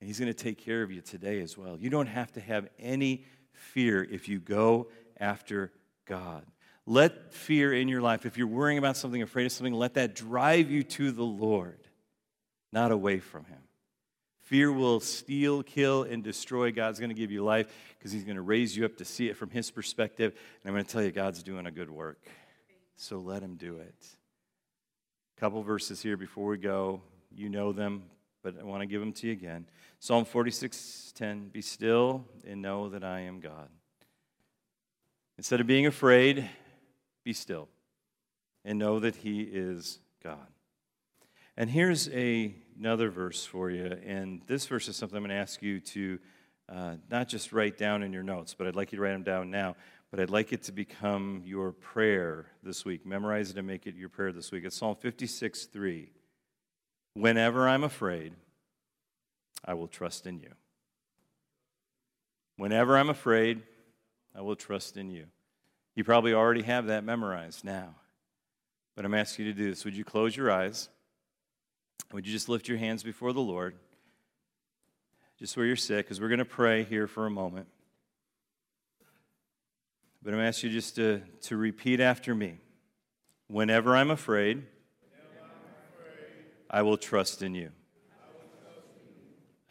And 0.00 0.06
He's 0.06 0.18
going 0.18 0.32
to 0.32 0.34
take 0.34 0.58
care 0.58 0.82
of 0.82 0.90
you 0.90 1.00
today 1.00 1.40
as 1.40 1.56
well. 1.56 1.78
You 1.78 1.90
don't 1.90 2.06
have 2.06 2.32
to 2.32 2.40
have 2.40 2.68
any 2.78 3.24
fear 3.52 4.02
if 4.04 4.28
you 4.28 4.38
go 4.38 4.88
after 5.18 5.72
God. 6.06 6.44
Let 6.86 7.32
fear 7.34 7.72
in 7.72 7.88
your 7.88 8.00
life, 8.00 8.26
if 8.26 8.38
you're 8.38 8.46
worrying 8.46 8.78
about 8.78 8.96
something, 8.96 9.20
afraid 9.20 9.46
of 9.46 9.52
something, 9.52 9.74
let 9.74 9.94
that 9.94 10.14
drive 10.14 10.70
you 10.70 10.84
to 10.84 11.10
the 11.10 11.24
Lord, 11.24 11.80
not 12.72 12.92
away 12.92 13.18
from 13.18 13.44
Him. 13.46 13.58
Fear 14.42 14.70
will 14.70 15.00
steal, 15.00 15.64
kill, 15.64 16.04
and 16.04 16.22
destroy. 16.22 16.70
God's 16.70 17.00
going 17.00 17.10
to 17.10 17.16
give 17.16 17.32
you 17.32 17.42
life 17.42 17.66
because 17.98 18.12
He's 18.12 18.22
going 18.22 18.36
to 18.36 18.42
raise 18.42 18.76
you 18.76 18.84
up 18.84 18.96
to 18.98 19.04
see 19.04 19.28
it 19.28 19.36
from 19.36 19.50
His 19.50 19.72
perspective. 19.72 20.32
And 20.62 20.70
I'm 20.70 20.74
going 20.74 20.84
to 20.84 20.90
tell 20.90 21.02
you, 21.02 21.10
God's 21.10 21.42
doing 21.42 21.66
a 21.66 21.72
good 21.72 21.90
work. 21.90 22.24
So 22.94 23.18
let 23.18 23.42
Him 23.42 23.56
do 23.56 23.78
it. 23.78 24.06
A 25.36 25.40
couple 25.40 25.60
verses 25.64 26.00
here 26.00 26.16
before 26.16 26.46
we 26.46 26.58
go. 26.58 27.02
You 27.34 27.48
know 27.48 27.72
them, 27.72 28.04
but 28.46 28.60
I 28.60 28.62
want 28.62 28.80
to 28.80 28.86
give 28.86 29.00
them 29.00 29.12
to 29.14 29.26
you 29.26 29.32
again. 29.32 29.66
Psalm 29.98 30.24
46:10, 30.24 31.48
"Be 31.48 31.60
still 31.60 32.28
and 32.46 32.62
know 32.62 32.88
that 32.90 33.02
I 33.02 33.22
am 33.22 33.40
God." 33.40 33.68
Instead 35.36 35.60
of 35.60 35.66
being 35.66 35.84
afraid, 35.84 36.48
be 37.24 37.32
still 37.32 37.68
and 38.64 38.78
know 38.78 39.00
that 39.00 39.16
he 39.16 39.42
is 39.42 39.98
God. 40.22 40.46
And 41.56 41.68
here's 41.68 42.08
a, 42.10 42.54
another 42.78 43.10
verse 43.10 43.44
for 43.44 43.68
you. 43.68 43.86
And 44.06 44.42
this 44.46 44.64
verse 44.66 44.86
is 44.86 44.94
something 44.94 45.16
I'm 45.16 45.24
going 45.24 45.30
to 45.30 45.42
ask 45.42 45.60
you 45.60 45.80
to 45.80 46.18
uh, 46.68 46.96
not 47.10 47.28
just 47.28 47.52
write 47.52 47.76
down 47.76 48.04
in 48.04 48.12
your 48.12 48.22
notes, 48.22 48.54
but 48.54 48.68
I'd 48.68 48.76
like 48.76 48.92
you 48.92 48.96
to 48.96 49.02
write 49.02 49.14
them 49.14 49.24
down 49.24 49.50
now. 49.50 49.74
But 50.12 50.20
I'd 50.20 50.30
like 50.30 50.52
it 50.52 50.62
to 50.64 50.72
become 50.72 51.42
your 51.44 51.72
prayer 51.72 52.46
this 52.62 52.84
week. 52.84 53.04
Memorize 53.04 53.50
it 53.50 53.56
and 53.56 53.66
make 53.66 53.88
it 53.88 53.96
your 53.96 54.08
prayer 54.08 54.30
this 54.30 54.52
week. 54.52 54.64
It's 54.64 54.76
Psalm 54.76 54.94
56 54.94 55.64
3. 55.64 56.12
Whenever 57.16 57.66
I'm 57.66 57.82
afraid, 57.82 58.34
I 59.64 59.72
will 59.72 59.88
trust 59.88 60.26
in 60.26 60.38
you. 60.38 60.50
Whenever 62.58 62.98
I'm 62.98 63.08
afraid, 63.08 63.62
I 64.34 64.42
will 64.42 64.54
trust 64.54 64.98
in 64.98 65.08
you. 65.08 65.24
You 65.94 66.04
probably 66.04 66.34
already 66.34 66.60
have 66.60 66.88
that 66.88 67.04
memorized 67.04 67.64
now. 67.64 67.94
But 68.94 69.06
I'm 69.06 69.14
asking 69.14 69.46
you 69.46 69.52
to 69.54 69.58
do 69.58 69.70
this. 69.70 69.82
Would 69.86 69.96
you 69.96 70.04
close 70.04 70.36
your 70.36 70.50
eyes? 70.50 70.90
Would 72.12 72.26
you 72.26 72.32
just 72.34 72.50
lift 72.50 72.68
your 72.68 72.76
hands 72.76 73.02
before 73.02 73.32
the 73.32 73.40
Lord? 73.40 73.76
Just 75.38 75.56
where 75.56 75.64
you're 75.64 75.74
sick, 75.74 76.04
because 76.04 76.20
we're 76.20 76.28
going 76.28 76.38
to 76.38 76.44
pray 76.44 76.84
here 76.84 77.06
for 77.06 77.24
a 77.24 77.30
moment. 77.30 77.66
But 80.22 80.34
I'm 80.34 80.40
asking 80.40 80.68
you 80.68 80.76
just 80.76 80.96
to, 80.96 81.22
to 81.44 81.56
repeat 81.56 81.98
after 81.98 82.34
me. 82.34 82.58
Whenever 83.48 83.96
I'm 83.96 84.10
afraid, 84.10 84.64
I 86.76 86.82
will 86.82 86.98
trust 86.98 87.40
in 87.40 87.54
you. 87.54 87.70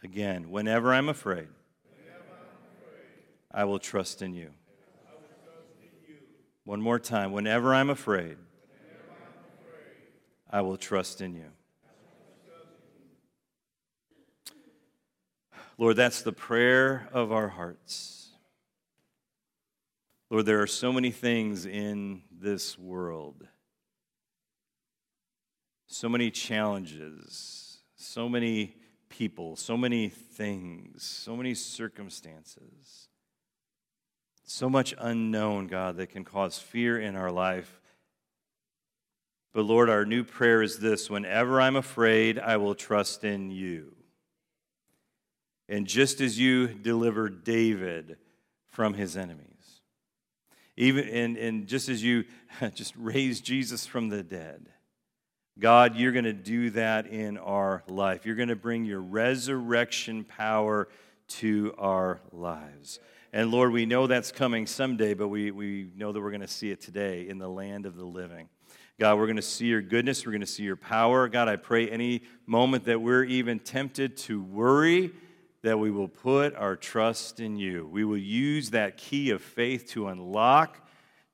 Again, 0.02 0.50
whenever 0.50 0.92
I'm 0.92 1.08
afraid, 1.08 1.46
I 3.48 3.62
will 3.62 3.78
trust 3.78 4.22
in 4.22 4.34
you. 4.34 4.50
One 6.64 6.80
more 6.80 6.98
time. 6.98 7.30
Whenever 7.30 7.72
I'm 7.72 7.90
afraid, 7.90 8.38
I 10.50 10.62
will 10.62 10.76
trust 10.76 11.20
in 11.20 11.36
you. 11.36 11.52
Lord, 15.78 15.94
that's 15.94 16.22
the 16.22 16.32
prayer 16.32 17.08
of 17.12 17.30
our 17.30 17.46
hearts. 17.46 18.30
Lord, 20.28 20.44
there 20.44 20.60
are 20.60 20.66
so 20.66 20.92
many 20.92 21.12
things 21.12 21.66
in 21.66 22.22
this 22.32 22.76
world 22.76 23.46
so 25.86 26.08
many 26.08 26.30
challenges, 26.30 27.78
so 27.94 28.28
many 28.28 28.76
people, 29.08 29.56
so 29.56 29.76
many 29.76 30.08
things, 30.08 31.02
so 31.02 31.36
many 31.36 31.54
circumstances, 31.54 33.08
so 34.44 34.68
much 34.68 34.94
unknown, 34.98 35.66
God, 35.66 35.96
that 35.96 36.10
can 36.10 36.24
cause 36.24 36.58
fear 36.58 36.98
in 37.00 37.16
our 37.16 37.30
life. 37.30 37.80
But 39.52 39.64
Lord, 39.64 39.88
our 39.88 40.04
new 40.04 40.22
prayer 40.22 40.62
is 40.62 40.78
this 40.78 41.08
whenever 41.08 41.60
I'm 41.60 41.76
afraid, 41.76 42.38
I 42.38 42.56
will 42.58 42.74
trust 42.74 43.24
in 43.24 43.50
you. 43.50 43.94
And 45.68 45.86
just 45.86 46.20
as 46.20 46.38
you 46.38 46.68
delivered 46.68 47.42
David 47.42 48.18
from 48.66 48.94
his 48.94 49.16
enemies, 49.16 49.80
even 50.76 51.08
and, 51.08 51.36
and 51.36 51.66
just 51.66 51.88
as 51.88 52.04
you 52.04 52.24
just 52.74 52.94
raised 52.96 53.44
Jesus 53.44 53.86
from 53.86 54.10
the 54.10 54.22
dead, 54.22 54.68
God, 55.58 55.96
you're 55.96 56.12
going 56.12 56.26
to 56.26 56.34
do 56.34 56.68
that 56.70 57.06
in 57.06 57.38
our 57.38 57.82
life. 57.88 58.26
You're 58.26 58.34
going 58.34 58.50
to 58.50 58.56
bring 58.56 58.84
your 58.84 59.00
resurrection 59.00 60.22
power 60.22 60.86
to 61.28 61.74
our 61.78 62.20
lives. 62.30 63.00
And 63.32 63.50
Lord, 63.50 63.72
we 63.72 63.86
know 63.86 64.06
that's 64.06 64.30
coming 64.32 64.66
someday, 64.66 65.14
but 65.14 65.28
we, 65.28 65.50
we 65.50 65.88
know 65.96 66.12
that 66.12 66.20
we're 66.20 66.30
going 66.30 66.42
to 66.42 66.46
see 66.46 66.70
it 66.70 66.82
today 66.82 67.26
in 67.28 67.38
the 67.38 67.48
land 67.48 67.86
of 67.86 67.96
the 67.96 68.04
living. 68.04 68.50
God, 69.00 69.16
we're 69.16 69.26
going 69.26 69.36
to 69.36 69.42
see 69.42 69.66
your 69.66 69.80
goodness. 69.80 70.26
We're 70.26 70.32
going 70.32 70.40
to 70.42 70.46
see 70.46 70.62
your 70.62 70.76
power. 70.76 71.26
God, 71.26 71.48
I 71.48 71.56
pray 71.56 71.88
any 71.88 72.22
moment 72.46 72.84
that 72.84 73.00
we're 73.00 73.24
even 73.24 73.58
tempted 73.58 74.18
to 74.18 74.42
worry, 74.42 75.10
that 75.62 75.78
we 75.78 75.90
will 75.90 76.08
put 76.08 76.54
our 76.54 76.76
trust 76.76 77.40
in 77.40 77.56
you. 77.56 77.88
We 77.90 78.04
will 78.04 78.18
use 78.18 78.70
that 78.70 78.98
key 78.98 79.30
of 79.30 79.40
faith 79.40 79.88
to 79.92 80.08
unlock 80.08 80.85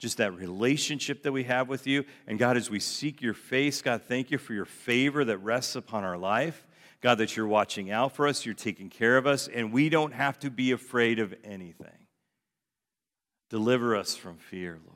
just 0.02 0.16
that 0.16 0.34
relationship 0.36 1.22
that 1.22 1.30
we 1.30 1.44
have 1.44 1.68
with 1.68 1.86
you. 1.86 2.04
And 2.26 2.36
God, 2.36 2.56
as 2.56 2.68
we 2.68 2.80
seek 2.80 3.22
your 3.22 3.34
face, 3.34 3.80
God, 3.82 4.02
thank 4.02 4.32
you 4.32 4.38
for 4.38 4.52
your 4.52 4.64
favor 4.64 5.24
that 5.24 5.38
rests 5.38 5.76
upon 5.76 6.02
our 6.02 6.18
life. 6.18 6.66
God, 7.00 7.18
that 7.18 7.36
you're 7.36 7.46
watching 7.46 7.92
out 7.92 8.16
for 8.16 8.26
us, 8.26 8.44
you're 8.44 8.52
taking 8.52 8.90
care 8.90 9.16
of 9.16 9.28
us, 9.28 9.46
and 9.46 9.72
we 9.72 9.88
don't 9.88 10.12
have 10.12 10.40
to 10.40 10.50
be 10.50 10.72
afraid 10.72 11.20
of 11.20 11.32
anything. 11.44 12.08
Deliver 13.48 13.94
us 13.94 14.16
from 14.16 14.38
fear, 14.38 14.80
Lord. 14.84 14.91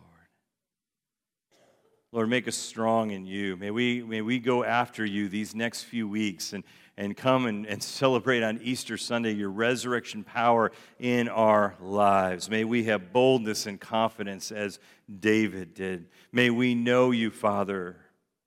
Lord, 2.17 2.31
make 2.31 2.49
us 2.49 2.57
strong 2.57 3.11
in 3.11 3.27
you. 3.27 3.59
May 3.59 3.71
we, 3.71 4.03
may 4.03 4.23
we 4.23 4.39
go 4.39 4.65
after 4.65 5.05
you 5.05 5.29
these 5.29 5.55
next 5.55 5.83
few 5.83 6.09
weeks 6.09 6.55
and, 6.55 6.65
and 6.97 7.15
come 7.15 7.45
and, 7.45 7.67
and 7.67 7.83
celebrate 7.83 8.43
on 8.43 8.59
Easter 8.63 8.97
Sunday 8.97 9.35
your 9.35 9.51
resurrection 9.51 10.25
power 10.25 10.73
in 10.99 11.29
our 11.29 11.77
lives. 11.79 12.49
May 12.49 12.65
we 12.65 12.85
have 12.85 13.13
boldness 13.13 13.67
and 13.67 13.79
confidence 13.79 14.51
as 14.51 14.79
David 15.21 15.75
did. 15.75 16.07
May 16.33 16.49
we 16.49 16.75
know 16.75 17.11
you, 17.11 17.31
Father. 17.31 17.99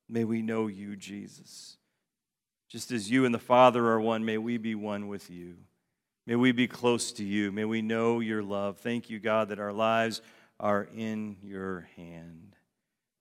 May 0.09 0.23
we 0.23 0.41
know 0.41 0.65
you, 0.65 0.95
Jesus. 0.95 1.77
Just 2.69 2.89
as 2.89 3.11
you 3.11 3.23
and 3.23 3.35
the 3.35 3.37
Father 3.37 3.85
are 3.85 4.01
one, 4.01 4.25
may 4.25 4.39
we 4.39 4.57
be 4.57 4.73
one 4.73 5.07
with 5.07 5.29
you. 5.29 5.57
May 6.25 6.37
we 6.37 6.53
be 6.53 6.65
close 6.65 7.11
to 7.11 7.23
you. 7.23 7.51
May 7.51 7.65
we 7.65 7.83
know 7.83 8.19
your 8.19 8.41
love. 8.41 8.79
Thank 8.79 9.11
you, 9.11 9.19
God, 9.19 9.49
that 9.49 9.59
our 9.59 9.73
lives 9.73 10.23
are 10.59 10.89
in 10.91 11.37
your 11.43 11.87
hand. 11.95 12.48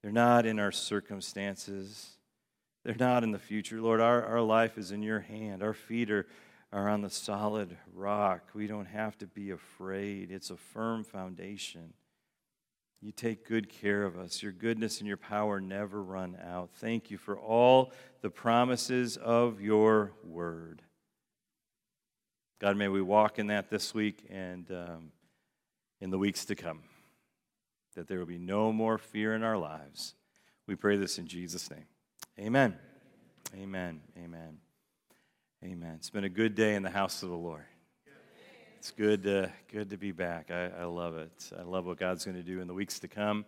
They're 0.02 0.12
not 0.12 0.46
in 0.46 0.58
our 0.58 0.72
circumstances. 0.72 2.10
They're 2.84 2.94
not 2.98 3.24
in 3.24 3.32
the 3.32 3.38
future. 3.38 3.80
Lord, 3.80 4.00
our, 4.00 4.24
our 4.24 4.40
life 4.40 4.78
is 4.78 4.92
in 4.92 5.02
your 5.02 5.20
hand. 5.20 5.62
Our 5.62 5.74
feet 5.74 6.10
are, 6.10 6.26
are 6.72 6.88
on 6.88 7.02
the 7.02 7.10
solid 7.10 7.76
rock. 7.92 8.50
We 8.54 8.66
don't 8.66 8.86
have 8.86 9.18
to 9.18 9.26
be 9.26 9.50
afraid, 9.50 10.30
it's 10.30 10.50
a 10.50 10.56
firm 10.56 11.04
foundation. 11.04 11.94
You 13.00 13.12
take 13.12 13.46
good 13.46 13.68
care 13.68 14.02
of 14.02 14.18
us. 14.18 14.42
Your 14.42 14.50
goodness 14.50 14.98
and 14.98 15.06
your 15.06 15.16
power 15.16 15.60
never 15.60 16.02
run 16.02 16.36
out. 16.44 16.70
Thank 16.74 17.12
you 17.12 17.18
for 17.18 17.38
all 17.38 17.92
the 18.22 18.30
promises 18.30 19.16
of 19.16 19.60
your 19.60 20.14
word. 20.24 20.82
God, 22.60 22.76
may 22.76 22.88
we 22.88 23.00
walk 23.00 23.38
in 23.38 23.46
that 23.48 23.70
this 23.70 23.94
week 23.94 24.26
and 24.28 24.68
um, 24.72 25.12
in 26.00 26.10
the 26.10 26.18
weeks 26.18 26.44
to 26.46 26.56
come 26.56 26.80
that 27.98 28.06
there 28.06 28.20
will 28.20 28.26
be 28.26 28.38
no 28.38 28.72
more 28.72 28.96
fear 28.96 29.34
in 29.34 29.42
our 29.42 29.58
lives. 29.58 30.14
We 30.68 30.76
pray 30.76 30.96
this 30.96 31.18
in 31.18 31.26
Jesus' 31.26 31.68
name. 31.68 31.86
Amen. 32.38 32.76
Amen. 33.60 34.00
Amen. 34.16 34.58
Amen. 35.64 35.94
It's 35.96 36.08
been 36.08 36.22
a 36.22 36.28
good 36.28 36.54
day 36.54 36.76
in 36.76 36.84
the 36.84 36.90
house 36.90 37.24
of 37.24 37.28
the 37.28 37.34
Lord. 37.34 37.64
It's 38.76 38.92
good, 38.92 39.26
uh, 39.26 39.48
good 39.72 39.90
to 39.90 39.96
be 39.96 40.12
back. 40.12 40.52
I, 40.52 40.66
I 40.66 40.84
love 40.84 41.16
it. 41.16 41.50
I 41.58 41.62
love 41.62 41.86
what 41.86 41.98
God's 41.98 42.24
going 42.24 42.36
to 42.36 42.44
do 42.44 42.60
in 42.60 42.68
the 42.68 42.74
weeks 42.74 43.00
to 43.00 43.08
come 43.08 43.44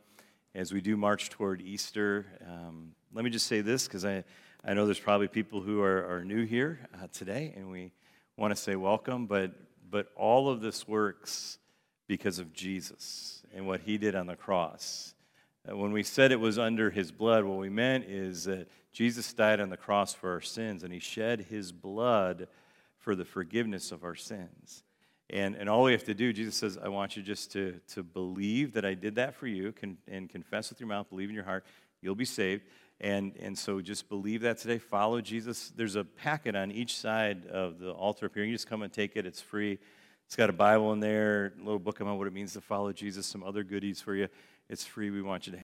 as 0.52 0.72
we 0.72 0.80
do 0.80 0.96
march 0.96 1.30
toward 1.30 1.62
Easter. 1.62 2.26
Um, 2.44 2.96
let 3.12 3.24
me 3.24 3.30
just 3.30 3.46
say 3.46 3.60
this 3.60 3.86
because 3.86 4.04
I, 4.04 4.24
I 4.64 4.74
know 4.74 4.84
there's 4.84 4.98
probably 4.98 5.28
people 5.28 5.60
who 5.60 5.80
are, 5.80 6.16
are 6.16 6.24
new 6.24 6.44
here 6.44 6.88
uh, 7.00 7.06
today, 7.12 7.54
and 7.56 7.70
we 7.70 7.92
want 8.36 8.50
to 8.50 8.60
say 8.60 8.74
welcome, 8.74 9.26
but, 9.26 9.52
but 9.88 10.08
all 10.16 10.48
of 10.48 10.60
this 10.60 10.88
works 10.88 11.60
because 12.10 12.40
of 12.40 12.52
Jesus 12.52 13.40
and 13.54 13.68
what 13.68 13.82
he 13.82 13.96
did 13.96 14.16
on 14.16 14.26
the 14.26 14.34
cross. 14.34 15.14
Uh, 15.70 15.76
when 15.76 15.92
we 15.92 16.02
said 16.02 16.32
it 16.32 16.40
was 16.40 16.58
under 16.58 16.90
his 16.90 17.12
blood, 17.12 17.44
what 17.44 17.58
we 17.58 17.68
meant 17.68 18.04
is 18.04 18.42
that 18.46 18.66
Jesus 18.90 19.32
died 19.32 19.60
on 19.60 19.70
the 19.70 19.76
cross 19.76 20.12
for 20.12 20.32
our 20.32 20.40
sins 20.40 20.82
and 20.82 20.92
he 20.92 20.98
shed 20.98 21.46
his 21.48 21.70
blood 21.70 22.48
for 22.98 23.14
the 23.14 23.24
forgiveness 23.24 23.92
of 23.92 24.02
our 24.02 24.16
sins. 24.16 24.82
And, 25.32 25.54
and 25.54 25.68
all 25.68 25.84
we 25.84 25.92
have 25.92 26.02
to 26.02 26.14
do, 26.14 26.32
Jesus 26.32 26.56
says, 26.56 26.76
I 26.82 26.88
want 26.88 27.16
you 27.16 27.22
just 27.22 27.52
to, 27.52 27.78
to 27.94 28.02
believe 28.02 28.72
that 28.72 28.84
I 28.84 28.94
did 28.94 29.14
that 29.14 29.36
for 29.36 29.46
you 29.46 29.70
can, 29.70 29.96
and 30.08 30.28
confess 30.28 30.68
with 30.68 30.80
your 30.80 30.88
mouth, 30.88 31.08
believe 31.10 31.28
in 31.28 31.34
your 31.36 31.44
heart, 31.44 31.64
you'll 32.02 32.16
be 32.16 32.24
saved. 32.24 32.64
And, 33.00 33.36
and 33.40 33.56
so 33.56 33.80
just 33.80 34.08
believe 34.08 34.40
that 34.40 34.58
today. 34.58 34.78
Follow 34.78 35.20
Jesus. 35.20 35.72
There's 35.76 35.94
a 35.94 36.02
packet 36.02 36.56
on 36.56 36.72
each 36.72 36.96
side 36.96 37.46
of 37.46 37.78
the 37.78 37.92
altar 37.92 38.26
up 38.26 38.34
here. 38.34 38.42
You 38.42 38.52
just 38.52 38.68
come 38.68 38.82
and 38.82 38.92
take 38.92 39.14
it, 39.14 39.26
it's 39.26 39.40
free. 39.40 39.78
It's 40.30 40.36
got 40.36 40.48
a 40.48 40.52
Bible 40.52 40.92
in 40.92 41.00
there, 41.00 41.54
a 41.60 41.64
little 41.64 41.80
book 41.80 41.98
about 41.98 42.16
what 42.16 42.28
it 42.28 42.32
means 42.32 42.52
to 42.52 42.60
follow 42.60 42.92
Jesus, 42.92 43.26
some 43.26 43.42
other 43.42 43.64
goodies 43.64 44.00
for 44.00 44.14
you. 44.14 44.28
It's 44.68 44.84
free. 44.84 45.10
We 45.10 45.22
want 45.22 45.48
you 45.48 45.52
to 45.54 45.58